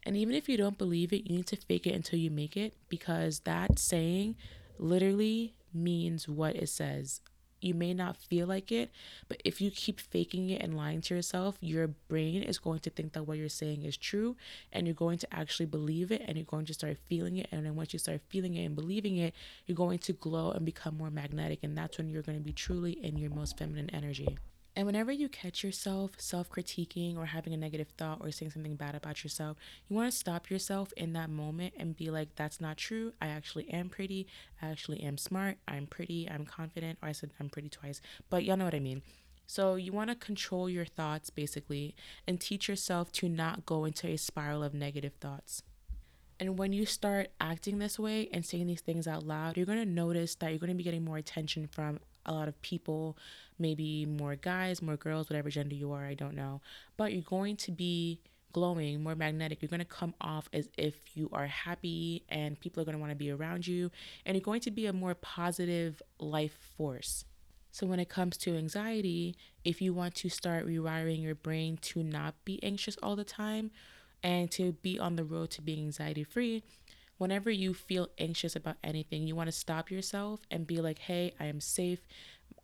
And 0.05 0.17
even 0.17 0.35
if 0.35 0.49
you 0.49 0.57
don't 0.57 0.79
believe 0.79 1.13
it, 1.13 1.31
you 1.31 1.37
need 1.37 1.47
to 1.49 1.57
fake 1.57 1.87
it 1.87 1.95
until 1.95 2.19
you 2.19 2.31
make 2.31 2.57
it 2.57 2.75
because 2.89 3.41
that 3.41 3.79
saying 3.79 4.37
literally 4.79 5.55
means 5.73 6.29
what 6.29 6.57
it 6.57 6.69
says 6.69 7.21
you 7.62 7.75
may 7.75 7.95
not 7.95 8.16
feel 8.16 8.47
like 8.47 8.73
it, 8.73 8.90
but 9.28 9.40
if 9.45 9.61
you 9.61 9.71
keep 9.71 10.00
faking 10.00 10.50
it 10.50 10.62
and 10.62 10.76
lying 10.76 11.00
to 11.02 11.14
yourself, 11.14 11.57
your 11.61 11.88
brain 11.88 12.42
is 12.42 12.59
going 12.59 12.81
to 12.81 12.90
think 12.90 13.12
that 13.12 13.26
what 13.26 13.38
you're 13.38 13.49
saying 13.49 13.85
is 13.85 13.97
true 13.97 14.37
and 14.73 14.87
you're 14.87 14.95
going 14.95 15.19
to 15.19 15.35
actually 15.35 15.66
believe 15.66 16.11
it 16.11 16.23
and 16.26 16.37
you're 16.37 16.45
going 16.45 16.66
to 16.66 16.75
start 16.75 16.97
feeling 17.09 17.37
it. 17.37 17.49
And 17.52 17.64
then 17.64 17.76
once 17.76 17.92
you 17.92 17.99
start 17.99 18.21
feeling 18.28 18.54
it 18.54 18.64
and 18.64 18.75
believing 18.75 19.16
it, 19.16 19.35
you're 19.66 19.76
going 19.76 19.99
to 20.00 20.12
glow 20.12 20.50
and 20.50 20.64
become 20.64 20.97
more 20.97 21.11
magnetic. 21.11 21.61
And 21.62 21.76
that's 21.76 21.99
when 21.99 22.09
you're 22.09 22.23
going 22.23 22.38
to 22.38 22.45
be 22.45 22.52
truly 22.52 22.92
in 22.92 23.16
your 23.16 23.31
most 23.31 23.59
feminine 23.59 23.90
energy. 23.90 24.38
And 24.75 24.87
whenever 24.87 25.12
you 25.12 25.29
catch 25.29 25.62
yourself 25.62 26.12
self 26.17 26.49
critiquing 26.49 27.19
or 27.19 27.26
having 27.26 27.52
a 27.52 27.59
negative 27.59 27.88
thought 27.99 28.19
or 28.23 28.31
saying 28.31 28.52
something 28.52 28.76
bad 28.76 28.95
about 28.95 29.23
yourself, 29.23 29.59
you 29.88 29.95
want 29.95 30.11
to 30.11 30.17
stop 30.17 30.49
yourself 30.49 30.93
in 30.97 31.12
that 31.12 31.29
moment 31.29 31.75
and 31.76 31.97
be 31.97 32.11
like, 32.11 32.35
that's 32.37 32.61
not 32.61 32.79
true. 32.79 33.12
I 33.21 33.29
actually 33.29 33.69
am 33.71 33.91
pretty. 33.91 34.26
I 34.62 34.69
actually 34.69 35.02
am 35.02 35.19
smart. 35.19 35.59
I'm 35.69 35.87
pretty. 35.87 36.29
I'm 36.29 36.47
confident. 36.47 36.99
Or 37.02 37.09
I 37.09 37.12
said 37.12 37.33
I'm 37.38 37.50
pretty 37.50 37.69
twice, 37.69 38.00
but 38.31 38.45
y'all 38.45 38.57
know 38.57 38.64
what 38.64 38.75
I 38.75 38.81
mean. 38.81 39.02
So 39.47 39.75
you 39.75 39.93
want 39.93 40.09
to 40.09 40.17
control 40.17 40.71
your 40.71 40.87
thoughts 40.87 41.29
basically 41.29 41.95
and 42.26 42.41
teach 42.41 42.69
yourself 42.69 43.12
to 43.12 43.29
not 43.29 43.67
go 43.67 43.85
into 43.85 44.07
a 44.07 44.17
spiral 44.17 44.62
of 44.62 44.73
negative 44.73 45.12
thoughts. 45.21 45.62
And 46.41 46.59
when 46.59 46.73
you 46.73 46.87
start 46.87 47.29
acting 47.41 47.79
this 47.79 47.99
way 47.99 48.29
and 48.33 48.47
saying 48.47 48.67
these 48.67 48.81
things 48.81 49.07
out 49.07 49.25
loud, 49.25 49.57
you're 49.57 49.67
going 49.67 49.79
to 49.79 49.85
notice 49.85 50.35
that 50.37 50.49
you're 50.49 50.59
going 50.59 50.71
to 50.71 50.76
be 50.76 50.83
getting 50.83 51.05
more 51.05 51.19
attention 51.19 51.69
from 51.69 52.00
a 52.26 52.33
lot 52.33 52.49
of 52.49 52.61
people, 52.62 53.17
maybe 53.59 54.07
more 54.07 54.37
guys, 54.37 54.83
more 54.83 54.97
girls, 54.97 55.31
whatever 55.31 55.50
gender 55.50 55.75
you 55.75 55.93
are, 55.93 56.05
I 56.05 56.14
don't 56.14 56.35
know. 56.35 56.61
But 56.97 57.12
you're 57.12 57.23
going 57.23 57.57
to 57.59 57.73
be 57.73 58.21
glowing, 58.52 59.02
more 59.02 59.14
magnetic. 59.14 59.62
You're 59.62 59.69
going 59.69 59.81
to 59.81 59.87
come 59.87 60.14
off 60.21 60.49
as 60.52 60.69
if 60.76 61.17
you 61.17 61.29
are 61.33 61.47
happy 61.47 62.23
and 62.29 62.61
people 62.61 62.83
are 62.83 62.85
going 62.85 62.97
to 62.97 63.00
want 63.00 63.11
to 63.11 63.17
be 63.17 63.31
around 63.31 63.67
you. 63.67 63.91
And 64.25 64.37
you're 64.37 64.43
going 64.43 64.61
to 64.61 64.71
be 64.71 64.87
a 64.87 64.93
more 64.93 65.14
positive 65.14 66.02
life 66.19 66.57
force. 66.76 67.25
So, 67.75 67.87
when 67.87 68.00
it 68.00 68.11
comes 68.11 68.37
to 68.38 68.55
anxiety, 68.55 69.35
if 69.64 69.81
you 69.81 69.95
want 69.95 70.14
to 70.17 70.29
start 70.29 70.67
rewiring 70.67 71.23
your 71.23 71.35
brain 71.35 71.79
to 71.83 72.02
not 72.02 72.35
be 72.45 72.62
anxious 72.62 72.99
all 73.02 73.17
the 73.17 73.25
time 73.25 73.71
and 74.23 74.50
to 74.52 74.73
be 74.73 74.99
on 74.99 75.17
the 75.17 75.25
road 75.25 75.50
to 75.52 75.62
being 75.62 75.79
anxiety 75.79 76.23
free, 76.23 76.62
whenever 77.23 77.52
you 77.52 77.73
feel 77.73 78.09
anxious 78.19 78.57
about 78.57 78.75
anything, 78.83 79.29
you 79.29 79.37
want 79.37 79.47
to 79.47 79.52
stop 79.52 79.93
yourself 79.93 80.41
and 80.50 80.67
be 80.67 80.81
like, 80.81 80.99
hey, 80.99 81.33
I 81.38 81.45
am 81.45 81.61
safe. 81.61 82.00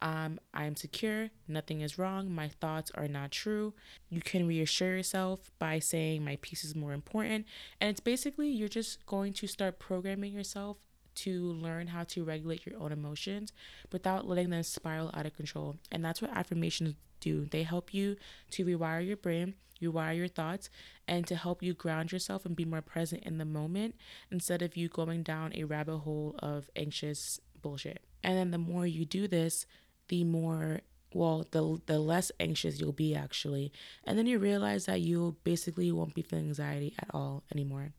Um, 0.02 0.40
I 0.52 0.64
am 0.64 0.74
secure. 0.74 1.30
Nothing 1.46 1.80
is 1.80 1.96
wrong. 1.96 2.34
My 2.34 2.48
thoughts 2.48 2.90
are 2.96 3.06
not 3.06 3.30
true. 3.30 3.72
You 4.10 4.20
can 4.20 4.48
reassure 4.48 4.96
yourself 4.96 5.52
by 5.60 5.78
saying, 5.78 6.24
my 6.24 6.38
peace 6.42 6.64
is 6.64 6.74
more 6.74 6.92
important. 6.92 7.46
And 7.80 7.88
it's 7.88 8.00
basically, 8.00 8.48
you're 8.48 8.68
just 8.68 9.06
going 9.06 9.32
to 9.34 9.46
start 9.46 9.78
programming 9.78 10.32
yourself 10.32 10.78
to 11.14 11.52
learn 11.52 11.86
how 11.86 12.02
to 12.04 12.24
regulate 12.24 12.66
your 12.66 12.80
own 12.80 12.90
emotions 12.90 13.52
without 13.92 14.26
letting 14.26 14.50
them 14.50 14.64
spiral 14.64 15.12
out 15.14 15.26
of 15.26 15.36
control. 15.36 15.76
And 15.92 16.04
that's 16.04 16.20
what 16.20 16.36
affirmations 16.36 16.96
do. 17.20 17.44
They 17.44 17.62
help 17.62 17.94
you 17.94 18.16
to 18.52 18.64
rewire 18.64 19.06
your 19.06 19.16
brain, 19.16 19.54
rewire 19.82 20.16
your 20.16 20.28
thoughts, 20.28 20.70
and 21.06 21.26
to 21.26 21.36
help 21.36 21.62
you 21.62 21.74
ground 21.74 22.12
yourself 22.12 22.44
and 22.44 22.56
be 22.56 22.64
more 22.64 22.82
present 22.82 23.22
in 23.24 23.38
the 23.38 23.44
moment 23.44 23.94
instead 24.30 24.62
of 24.62 24.76
you 24.76 24.88
going 24.88 25.22
down 25.22 25.52
a 25.54 25.64
rabbit 25.64 25.98
hole 25.98 26.34
of 26.40 26.70
anxious 26.76 27.40
bullshit. 27.60 28.02
And 28.22 28.36
then 28.36 28.50
the 28.50 28.58
more 28.58 28.86
you 28.86 29.04
do 29.04 29.28
this, 29.28 29.66
the 30.08 30.24
more 30.24 30.80
well 31.14 31.46
the 31.52 31.80
the 31.86 31.98
less 31.98 32.30
anxious 32.38 32.80
you'll 32.80 32.92
be 32.92 33.14
actually. 33.14 33.72
And 34.04 34.18
then 34.18 34.26
you 34.26 34.38
realize 34.38 34.86
that 34.86 35.00
you 35.00 35.36
basically 35.44 35.90
won't 35.92 36.14
be 36.14 36.22
feeling 36.22 36.48
anxiety 36.48 36.94
at 36.98 37.08
all 37.12 37.44
anymore. 37.52 37.92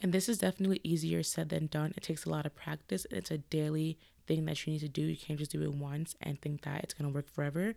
And 0.00 0.12
this 0.12 0.28
is 0.28 0.38
definitely 0.38 0.80
easier 0.82 1.22
said 1.22 1.48
than 1.48 1.66
done. 1.66 1.94
It 1.96 2.02
takes 2.02 2.24
a 2.24 2.30
lot 2.30 2.44
of 2.44 2.56
practice. 2.56 3.04
And 3.04 3.18
it's 3.18 3.30
a 3.30 3.38
daily 3.38 3.98
thing 4.26 4.44
that 4.46 4.66
you 4.66 4.72
need 4.72 4.80
to 4.80 4.88
do. 4.88 5.02
You 5.02 5.16
can't 5.16 5.38
just 5.38 5.52
do 5.52 5.62
it 5.62 5.74
once 5.74 6.16
and 6.20 6.40
think 6.40 6.62
that 6.62 6.82
it's 6.82 6.94
going 6.94 7.10
to 7.10 7.14
work 7.14 7.28
forever 7.28 7.74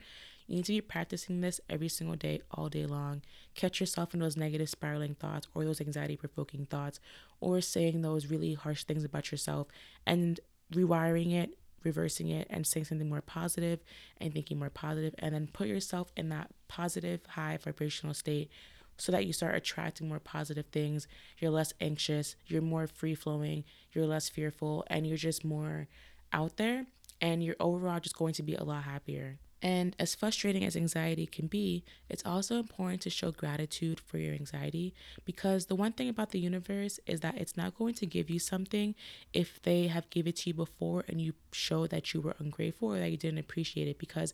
you 0.48 0.58
need 0.58 0.66
to 0.66 0.74
be 0.74 0.82
practicing 0.82 1.42
this 1.42 1.60
every 1.70 1.90
single 1.90 2.16
day, 2.16 2.42
all 2.52 2.70
day 2.70 2.86
long. 2.86 3.22
Catch 3.56 3.80
yourself 3.80 4.14
in 4.14 4.20
those 4.20 4.38
negative 4.38 4.70
spiraling 4.70 5.16
thoughts 5.16 5.48
or 5.54 5.66
those 5.66 5.82
anxiety 5.82 6.16
provoking 6.16 6.66
thoughts 6.66 7.00
or 7.40 7.62
saying 7.62 8.02
those 8.02 8.28
really 8.28 8.54
harsh 8.54 8.84
things 8.84 9.04
about 9.04 9.32
yourself 9.32 9.68
and 10.06 10.40
rewiring 10.74 11.34
it, 11.34 11.58
reversing 11.84 12.30
it, 12.30 12.48
and 12.50 12.66
saying 12.66 12.86
something 12.86 13.10
more 13.10 13.22
positive 13.22 13.80
and 14.20 14.34
thinking 14.34 14.60
more 14.60 14.70
positive, 14.70 15.16
and 15.20 15.34
then 15.34 15.48
put 15.52 15.68
yourself 15.68 16.12
in 16.16 16.30
that 16.30 16.50
positive, 16.68 17.22
high 17.30 17.58
vibrational 17.58 18.14
state 18.14 18.50
so 18.98 19.12
that 19.12 19.25
you 19.25 19.34
start 19.34 19.56
attracting 19.56 20.08
more 20.08 20.20
positive 20.20 20.66
things. 20.68 21.08
You're 21.40 21.52
less 21.52 21.74
anxious, 21.82 22.36
you're 22.46 22.62
more 22.62 22.88
free 22.88 23.16
flowing, 23.16 23.64
you're 23.92 24.06
less 24.06 24.30
fearful, 24.30 24.86
and 24.88 25.06
you're 25.06 25.18
just 25.18 25.44
more 25.44 25.88
out 26.32 26.58
there. 26.58 26.86
And 27.22 27.44
you're 27.44 27.56
overall 27.60 28.00
just 28.00 28.18
going 28.18 28.34
to 28.34 28.44
be 28.44 28.56
a 28.56 28.64
lot 28.64 28.84
happier. 28.84 29.40
And 29.62 29.96
as 29.98 30.14
frustrating 30.14 30.64
as 30.64 30.76
anxiety 30.76 31.26
can 31.26 31.48
be, 31.48 31.84
it's 32.10 32.26
also 32.26 32.58
important 32.58 33.02
to 33.02 33.10
show 33.10 33.32
gratitude 33.32 34.00
for 34.00 34.18
your 34.18 34.34
anxiety 34.34 34.94
because 35.24 35.66
the 35.66 35.76
one 35.76 35.94
thing 35.94 36.10
about 36.10 36.32
the 36.32 36.40
universe 36.40 37.00
is 37.08 37.22
that 37.22 37.38
it's 37.38 37.58
not 37.58 37.76
going 37.76 37.96
to 37.96 38.06
give 38.06 38.30
you 38.30 38.38
something 38.38 38.96
if 39.34 39.62
they 39.64 39.88
have 39.88 40.10
given 40.10 40.30
it 40.30 40.36
to 40.38 40.50
you 40.50 40.54
before 40.54 41.04
and 41.08 41.22
you 41.22 41.34
show 41.52 41.88
that 41.88 42.14
you 42.14 42.22
were 42.22 42.36
ungrateful 42.38 42.94
or 42.94 43.00
that 43.00 43.10
you 43.10 43.18
didn't 43.18 43.40
appreciate 43.40 43.88
it. 43.88 43.98
Because 43.98 44.34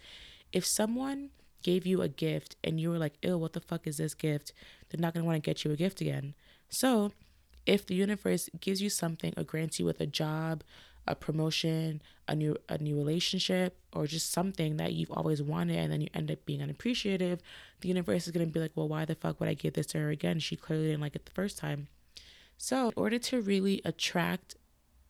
if 0.51 0.65
someone 0.65 1.29
gave 1.63 1.85
you 1.85 2.01
a 2.01 2.09
gift 2.09 2.55
and 2.63 2.79
you 2.79 2.89
were 2.89 2.97
like, 2.97 3.13
ew, 3.21 3.37
what 3.37 3.53
the 3.53 3.61
fuck 3.61 3.87
is 3.87 3.97
this 3.97 4.13
gift? 4.13 4.51
They're 4.89 4.99
not 5.01 5.13
going 5.13 5.23
to 5.23 5.27
want 5.27 5.41
to 5.41 5.47
get 5.47 5.63
you 5.63 5.71
a 5.71 5.77
gift 5.77 6.01
again. 6.01 6.33
So 6.69 7.11
if 7.65 7.85
the 7.85 7.95
universe 7.95 8.49
gives 8.59 8.81
you 8.81 8.89
something 8.89 9.33
or 9.37 9.43
grants 9.43 9.79
you 9.79 9.85
with 9.85 10.01
a 10.01 10.05
job, 10.07 10.63
a 11.07 11.15
promotion, 11.15 12.01
a 12.27 12.35
new 12.35 12.55
a 12.69 12.77
new 12.77 12.95
relationship, 12.95 13.77
or 13.93 14.07
just 14.07 14.31
something 14.31 14.77
that 14.77 14.93
you've 14.93 15.11
always 15.11 15.41
wanted 15.41 15.77
and 15.77 15.91
then 15.91 16.01
you 16.01 16.07
end 16.13 16.31
up 16.31 16.45
being 16.45 16.61
unappreciative, 16.61 17.41
the 17.81 17.87
universe 17.87 18.25
is 18.27 18.31
gonna 18.31 18.45
be 18.45 18.59
like, 18.59 18.71
Well, 18.75 18.87
why 18.87 19.05
the 19.05 19.15
fuck 19.15 19.39
would 19.39 19.49
I 19.49 19.53
give 19.53 19.73
this 19.73 19.87
to 19.87 19.99
her 19.99 20.09
again? 20.09 20.39
She 20.39 20.55
clearly 20.55 20.87
didn't 20.87 21.01
like 21.01 21.15
it 21.15 21.25
the 21.25 21.31
first 21.31 21.57
time. 21.57 21.87
So 22.57 22.89
in 22.89 22.93
order 22.95 23.17
to 23.17 23.41
really 23.41 23.81
attract 23.83 24.55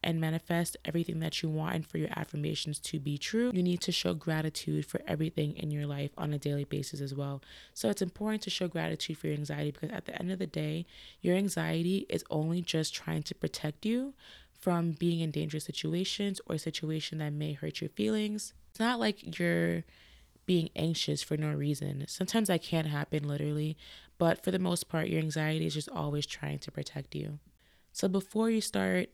and 0.04 0.20
manifest 0.20 0.78
everything 0.86 1.20
that 1.20 1.44
you 1.44 1.50
want 1.50 1.76
and 1.76 1.86
for 1.86 1.98
your 1.98 2.10
affirmations 2.16 2.80
to 2.80 3.00
be 3.00 3.18
true, 3.18 3.52
you 3.54 3.62
need 3.62 3.82
to 3.82 3.92
show 3.92 4.14
gratitude 4.14 4.86
for 4.86 5.02
everything 5.08 5.56
in 5.56 5.70
your 5.70 5.86
life 5.86 6.12
on 6.18 6.34
a 6.34 6.40
daily 6.40 6.64
basis 6.64 7.02
as 7.02 7.14
well. 7.14 7.42
So 7.74 7.90
it's 7.90 8.02
important 8.02 8.42
to 8.44 8.50
show 8.50 8.68
gratitude 8.68 9.18
for 9.18 9.28
your 9.28 9.36
anxiety 9.36 9.72
because 9.72 9.92
at 9.92 10.06
the 10.06 10.18
end 10.20 10.32
of 10.32 10.40
the 10.40 10.48
day, 10.48 10.86
your 11.22 11.36
anxiety 11.36 12.06
is 12.10 12.24
only 12.30 12.62
just 12.62 12.94
trying 12.96 13.24
to 13.24 13.36
protect 13.36 13.86
you 13.86 14.14
from 14.62 14.92
being 14.92 15.20
in 15.20 15.32
dangerous 15.32 15.66
situations 15.66 16.40
or 16.46 16.56
a 16.56 16.60
situation 16.60 17.18
that 17.18 17.34
may 17.34 17.54
hurt 17.54 17.82
your 17.82 17.90
feelings. 17.90 18.54
It's 18.70 18.80
not 18.80 19.00
like 19.00 19.38
you're 19.40 19.84
being 20.46 20.70
anxious 20.76 21.24
for 21.24 21.36
no 21.36 21.52
reason. 21.52 22.06
Sometimes 22.08 22.48
that 22.48 22.64
can 22.64 22.86
happen 22.86 23.28
literally, 23.28 23.78
but 24.18 24.44
for 24.44 24.52
the 24.52 24.60
most 24.60 24.88
part, 24.88 25.08
your 25.08 25.20
anxiety 25.20 25.66
is 25.66 25.74
just 25.74 25.90
always 25.90 26.26
trying 26.26 26.60
to 26.60 26.72
protect 26.72 27.16
you. 27.16 27.40
So 27.92 28.08
before 28.08 28.50
you 28.50 28.62
start 28.62 29.10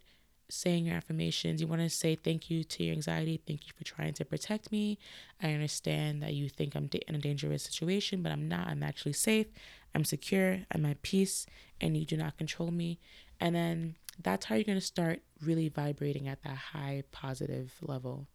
saying 0.50 0.86
your 0.86 0.96
affirmations, 0.96 1.62
you 1.62 1.68
want 1.68 1.82
to 1.82 1.90
say 1.90 2.16
thank 2.16 2.50
you 2.50 2.64
to 2.64 2.84
your 2.84 2.94
anxiety. 2.94 3.42
Thank 3.46 3.68
you 3.68 3.74
for 3.78 3.84
trying 3.84 4.14
to 4.14 4.26
protect 4.26 4.72
me. 4.72 4.98
I 5.42 5.52
understand 5.52 6.22
that 6.24 6.34
you 6.34 6.50
think 6.50 6.76
I'm 6.76 6.90
in 7.08 7.16
a 7.16 7.20
dangerous 7.20 7.64
situation, 7.64 8.22
but 8.22 8.32
I'm 8.32 8.48
not. 8.48 8.68
I'm 8.68 8.84
actually 8.84 9.14
safe. 9.14 9.48
I'm 9.94 10.06
secure. 10.06 10.60
I'm 10.72 10.86
at 10.86 11.02
peace, 11.02 11.46
and 11.82 11.98
you 11.98 12.06
do 12.06 12.18
not 12.18 12.38
control 12.38 12.72
me. 12.72 13.00
And 13.40 13.56
then 13.56 13.96
that's 14.22 14.46
how 14.46 14.56
you're 14.56 14.64
going 14.64 14.80
to 14.80 14.86
start 14.86 15.22
really 15.44 15.70
vibrating 15.70 16.28
at 16.28 16.44
that 16.44 16.58
high 16.58 17.04
positive 17.12 17.74
level. 17.82 18.28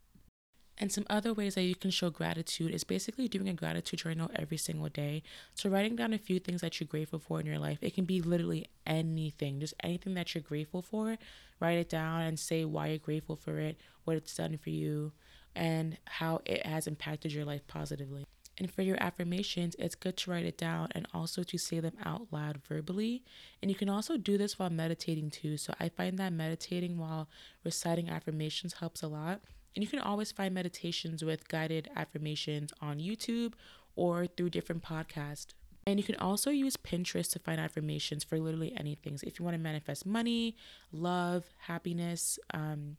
And 0.78 0.90
some 0.90 1.06
other 1.10 1.34
ways 1.34 1.54
that 1.54 1.62
you 1.62 1.74
can 1.74 1.90
show 1.90 2.10
gratitude 2.10 2.74
is 2.74 2.82
basically 2.82 3.28
doing 3.28 3.48
a 3.48 3.54
gratitude 3.54 4.00
journal 4.00 4.30
every 4.34 4.56
single 4.56 4.88
day. 4.88 5.22
So, 5.54 5.68
writing 5.68 5.96
down 5.96 6.12
a 6.12 6.18
few 6.18 6.40
things 6.40 6.60
that 6.62 6.80
you're 6.80 6.88
grateful 6.88 7.18
for 7.18 7.38
in 7.38 7.46
your 7.46 7.58
life. 7.58 7.78
It 7.82 7.94
can 7.94 8.04
be 8.04 8.22
literally 8.22 8.66
anything, 8.86 9.60
just 9.60 9.74
anything 9.82 10.14
that 10.14 10.34
you're 10.34 10.42
grateful 10.42 10.82
for. 10.82 11.18
Write 11.60 11.78
it 11.78 11.88
down 11.88 12.22
and 12.22 12.38
say 12.38 12.64
why 12.64 12.88
you're 12.88 12.98
grateful 12.98 13.36
for 13.36 13.58
it, 13.58 13.78
what 14.04 14.16
it's 14.16 14.34
done 14.34 14.58
for 14.58 14.70
you, 14.70 15.12
and 15.54 15.98
how 16.04 16.40
it 16.46 16.64
has 16.66 16.86
impacted 16.86 17.32
your 17.32 17.44
life 17.44 17.66
positively. 17.68 18.24
And 18.58 18.70
for 18.70 18.82
your 18.82 19.02
affirmations, 19.02 19.74
it's 19.78 19.94
good 19.94 20.16
to 20.18 20.30
write 20.30 20.44
it 20.44 20.58
down 20.58 20.88
and 20.92 21.06
also 21.14 21.42
to 21.42 21.58
say 21.58 21.80
them 21.80 21.94
out 22.04 22.26
loud 22.30 22.60
verbally. 22.68 23.24
And 23.62 23.70
you 23.70 23.76
can 23.76 23.88
also 23.88 24.16
do 24.16 24.36
this 24.36 24.58
while 24.58 24.70
meditating 24.70 25.30
too. 25.30 25.56
So 25.56 25.74
I 25.80 25.88
find 25.88 26.18
that 26.18 26.32
meditating 26.32 26.98
while 26.98 27.28
reciting 27.64 28.10
affirmations 28.10 28.74
helps 28.74 29.02
a 29.02 29.08
lot. 29.08 29.40
And 29.74 29.82
you 29.82 29.88
can 29.88 30.00
always 30.00 30.32
find 30.32 30.54
meditations 30.54 31.24
with 31.24 31.48
guided 31.48 31.88
affirmations 31.96 32.72
on 32.82 32.98
YouTube 32.98 33.54
or 33.96 34.26
through 34.26 34.50
different 34.50 34.82
podcasts. 34.82 35.54
And 35.86 35.98
you 35.98 36.04
can 36.04 36.16
also 36.16 36.50
use 36.50 36.76
Pinterest 36.76 37.30
to 37.32 37.38
find 37.38 37.60
affirmations 37.60 38.22
for 38.22 38.38
literally 38.38 38.72
anything. 38.76 39.18
So 39.18 39.26
if 39.26 39.38
you 39.38 39.44
want 39.44 39.56
to 39.56 39.62
manifest 39.62 40.06
money, 40.06 40.56
love, 40.92 41.44
happiness, 41.58 42.38
um, 42.54 42.96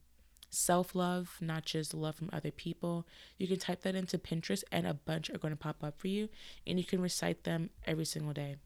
self 0.53 0.95
love, 0.95 1.37
not 1.41 1.65
just 1.65 1.93
love 1.93 2.15
from 2.15 2.29
other 2.31 2.51
people, 2.51 3.07
you 3.37 3.47
can 3.47 3.59
type 3.59 3.81
that 3.81 3.95
into 3.95 4.17
Pinterest 4.17 4.63
and 4.71 4.85
a 4.85 4.93
bunch 4.93 5.29
are 5.29 5.37
going 5.37 5.53
to 5.53 5.59
pop 5.59 5.83
up 5.83 5.99
for 5.99 6.07
you. 6.07 6.29
And 6.65 6.79
you 6.79 6.85
can 6.85 7.01
recite 7.01 7.43
them 7.43 7.69
every 7.85 8.05
single 8.05 8.33
day. 8.33 8.57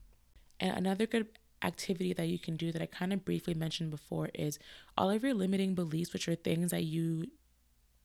And 0.60 0.76
another 0.76 1.06
good 1.06 1.28
activity 1.64 2.14
that 2.14 2.28
you 2.28 2.38
can 2.38 2.56
do 2.56 2.72
that 2.72 2.82
I 2.82 2.86
kind 2.86 3.14
of 3.14 3.26
briefly 3.26 3.54
mentioned 3.54 3.92
before 3.92 4.30
is 4.34 4.60
all 4.98 5.10
of 5.10 5.24
your 5.24 5.34
limiting 5.34 5.74
beliefs, 5.76 6.14
which 6.14 6.28
are 6.28 6.36
things 6.36 6.72
that 6.72 6.84
you 6.84 7.28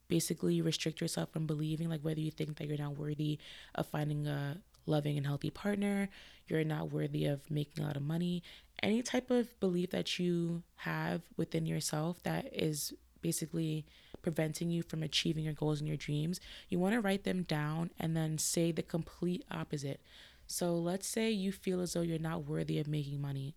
basically 0.09 0.61
restrict 0.61 1.01
yourself 1.01 1.31
from 1.33 1.47
believing, 1.47 1.89
like 1.89 2.03
whether 2.03 2.21
you 2.21 2.31
think 2.31 2.57
that 2.59 2.67
you're 2.67 2.77
not 2.77 2.99
worthy 2.99 3.39
of 3.75 3.87
finding 3.87 4.27
a 4.27 4.59
loving 4.87 5.17
and 5.17 5.27
healthy 5.27 5.51
partner, 5.51 6.09
you're 6.49 6.65
not 6.65 6.93
worthy 6.93 7.25
of 7.25 7.51
making 7.51 7.83
a 7.83 7.87
lot 7.87 7.97
of 7.97 8.03
money, 8.03 8.43
any 8.83 9.03
type 9.03 9.31
of 9.31 9.59
belief 9.61 9.91
that 9.91 10.19
you 10.19 10.63
have 10.77 11.23
within 11.37 11.67
yourself 11.67 12.23
that 12.25 12.49
is 12.53 12.93
basically 13.23 13.87
preventing 14.23 14.71
you 14.71 14.83
from 14.83 15.03
achieving 15.03 15.45
your 15.45 15.53
goals 15.53 15.81
and 15.81 15.89
your 15.89 15.97
dreams, 15.97 16.41
you 16.69 16.79
want 16.79 16.95
to 16.95 17.01
write 17.01 17.25
them 17.25 17.43
down 17.43 17.91
and 17.99 18.17
then 18.17 18.39
say 18.39 18.73
the 18.73 18.83
complete 18.83 19.45
opposite. 19.51 20.01
So 20.47 20.75
let's 20.75 21.07
say 21.07 21.31
you 21.31 21.53
feel 21.53 21.81
as 21.81 21.93
though 21.95 22.03
you're 22.03 22.19
not 22.19 22.47
worthy 22.47 22.79
of 22.79 22.87
making 22.87 23.21
money. 23.21 23.55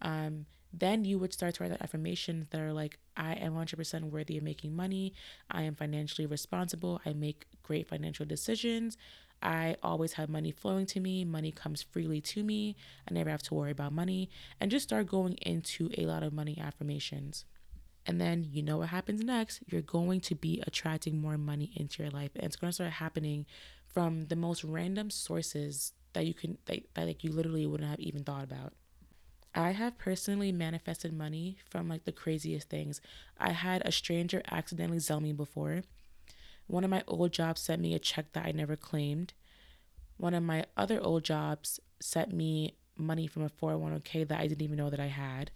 Um, 0.00 0.46
then 0.72 1.04
you 1.04 1.18
would 1.18 1.32
start 1.32 1.54
to 1.56 1.64
write 1.64 1.76
affirmations 1.80 2.46
that 2.50 2.60
are 2.60 2.72
like, 2.72 2.98
I 3.16 3.34
am 3.34 3.54
100% 3.54 4.10
worthy 4.10 4.38
of 4.38 4.44
making 4.44 4.74
money. 4.74 5.12
I 5.50 5.62
am 5.62 5.74
financially 5.74 6.26
responsible. 6.26 7.00
I 7.04 7.12
make 7.12 7.46
great 7.62 7.88
financial 7.88 8.24
decisions. 8.24 8.96
I 9.42 9.76
always 9.82 10.14
have 10.14 10.28
money 10.28 10.50
flowing 10.50 10.86
to 10.86 11.00
me. 11.00 11.24
Money 11.24 11.50
comes 11.52 11.82
freely 11.82 12.20
to 12.22 12.42
me. 12.42 12.76
I 13.10 13.12
never 13.12 13.28
have 13.28 13.42
to 13.44 13.54
worry 13.54 13.72
about 13.72 13.92
money. 13.92 14.30
And 14.60 14.70
just 14.70 14.84
start 14.84 15.08
going 15.08 15.34
into 15.42 15.90
a 15.98 16.06
lot 16.06 16.22
of 16.22 16.32
money 16.32 16.58
affirmations. 16.60 17.44
And 18.06 18.20
then 18.20 18.46
you 18.50 18.62
know 18.62 18.78
what 18.78 18.88
happens 18.88 19.22
next. 19.22 19.60
You're 19.66 19.80
going 19.80 20.20
to 20.22 20.34
be 20.34 20.62
attracting 20.66 21.20
more 21.20 21.38
money 21.38 21.72
into 21.76 22.02
your 22.02 22.10
life. 22.10 22.30
And 22.34 22.44
it's 22.44 22.56
going 22.56 22.70
to 22.70 22.74
start 22.74 22.92
happening 22.92 23.46
from 23.86 24.26
the 24.26 24.36
most 24.36 24.64
random 24.64 25.10
sources 25.10 25.92
that 26.14 26.26
you 26.26 26.34
can, 26.34 26.58
that, 26.66 26.80
that 26.94 27.06
like 27.06 27.22
you 27.22 27.30
literally 27.30 27.66
wouldn't 27.66 27.88
have 27.88 28.00
even 28.00 28.24
thought 28.24 28.44
about. 28.44 28.72
I 29.54 29.72
have 29.72 29.98
personally 29.98 30.50
manifested 30.50 31.12
money 31.12 31.58
from 31.68 31.88
like 31.88 32.04
the 32.04 32.12
craziest 32.12 32.68
things. 32.68 33.00
I 33.38 33.50
had 33.50 33.82
a 33.84 33.92
stranger 33.92 34.42
accidentally 34.50 34.98
Zelle 34.98 35.20
me 35.20 35.32
before. 35.32 35.82
One 36.66 36.84
of 36.84 36.90
my 36.90 37.02
old 37.06 37.32
jobs 37.32 37.60
sent 37.60 37.82
me 37.82 37.94
a 37.94 37.98
check 37.98 38.32
that 38.32 38.46
I 38.46 38.52
never 38.52 38.76
claimed. 38.76 39.34
One 40.16 40.32
of 40.32 40.42
my 40.42 40.64
other 40.76 41.00
old 41.00 41.24
jobs 41.24 41.80
sent 42.00 42.32
me 42.32 42.76
money 42.96 43.26
from 43.26 43.42
a 43.42 43.50
401k 43.50 44.26
that 44.28 44.40
I 44.40 44.46
didn't 44.46 44.62
even 44.62 44.76
know 44.76 44.90
that 44.90 45.00
I 45.00 45.06
had. 45.06 45.50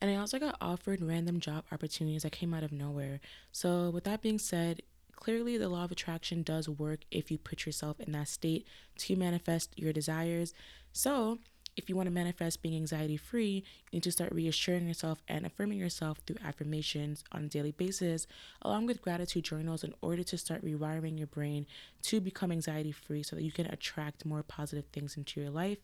And 0.00 0.10
I 0.10 0.16
also 0.16 0.38
got 0.38 0.56
offered 0.60 1.02
random 1.02 1.40
job 1.40 1.64
opportunities 1.70 2.22
that 2.22 2.32
came 2.32 2.54
out 2.54 2.62
of 2.62 2.72
nowhere. 2.72 3.20
So, 3.52 3.90
with 3.90 4.04
that 4.04 4.22
being 4.22 4.38
said, 4.38 4.82
clearly 5.14 5.58
the 5.58 5.68
law 5.68 5.84
of 5.84 5.92
attraction 5.92 6.42
does 6.42 6.68
work 6.68 7.00
if 7.10 7.30
you 7.30 7.36
put 7.36 7.66
yourself 7.66 8.00
in 8.00 8.12
that 8.12 8.28
state 8.28 8.66
to 8.98 9.16
manifest 9.16 9.78
your 9.78 9.92
desires. 9.92 10.54
So, 10.92 11.38
if 11.76 11.88
you 11.88 11.96
want 11.96 12.06
to 12.06 12.12
manifest 12.12 12.62
being 12.62 12.76
anxiety 12.76 13.16
free, 13.16 13.64
you 13.90 13.96
need 13.96 14.02
to 14.02 14.12
start 14.12 14.32
reassuring 14.32 14.86
yourself 14.86 15.22
and 15.28 15.46
affirming 15.46 15.78
yourself 15.78 16.18
through 16.26 16.36
affirmations 16.44 17.24
on 17.32 17.44
a 17.44 17.48
daily 17.48 17.72
basis, 17.72 18.26
along 18.62 18.86
with 18.86 19.02
gratitude 19.02 19.44
journals, 19.44 19.84
in 19.84 19.94
order 20.02 20.22
to 20.22 20.38
start 20.38 20.64
rewiring 20.64 21.18
your 21.18 21.26
brain 21.26 21.66
to 22.02 22.20
become 22.20 22.52
anxiety 22.52 22.92
free 22.92 23.22
so 23.22 23.36
that 23.36 23.42
you 23.42 23.52
can 23.52 23.66
attract 23.66 24.24
more 24.26 24.42
positive 24.42 24.86
things 24.92 25.16
into 25.16 25.40
your 25.40 25.50
life 25.50 25.78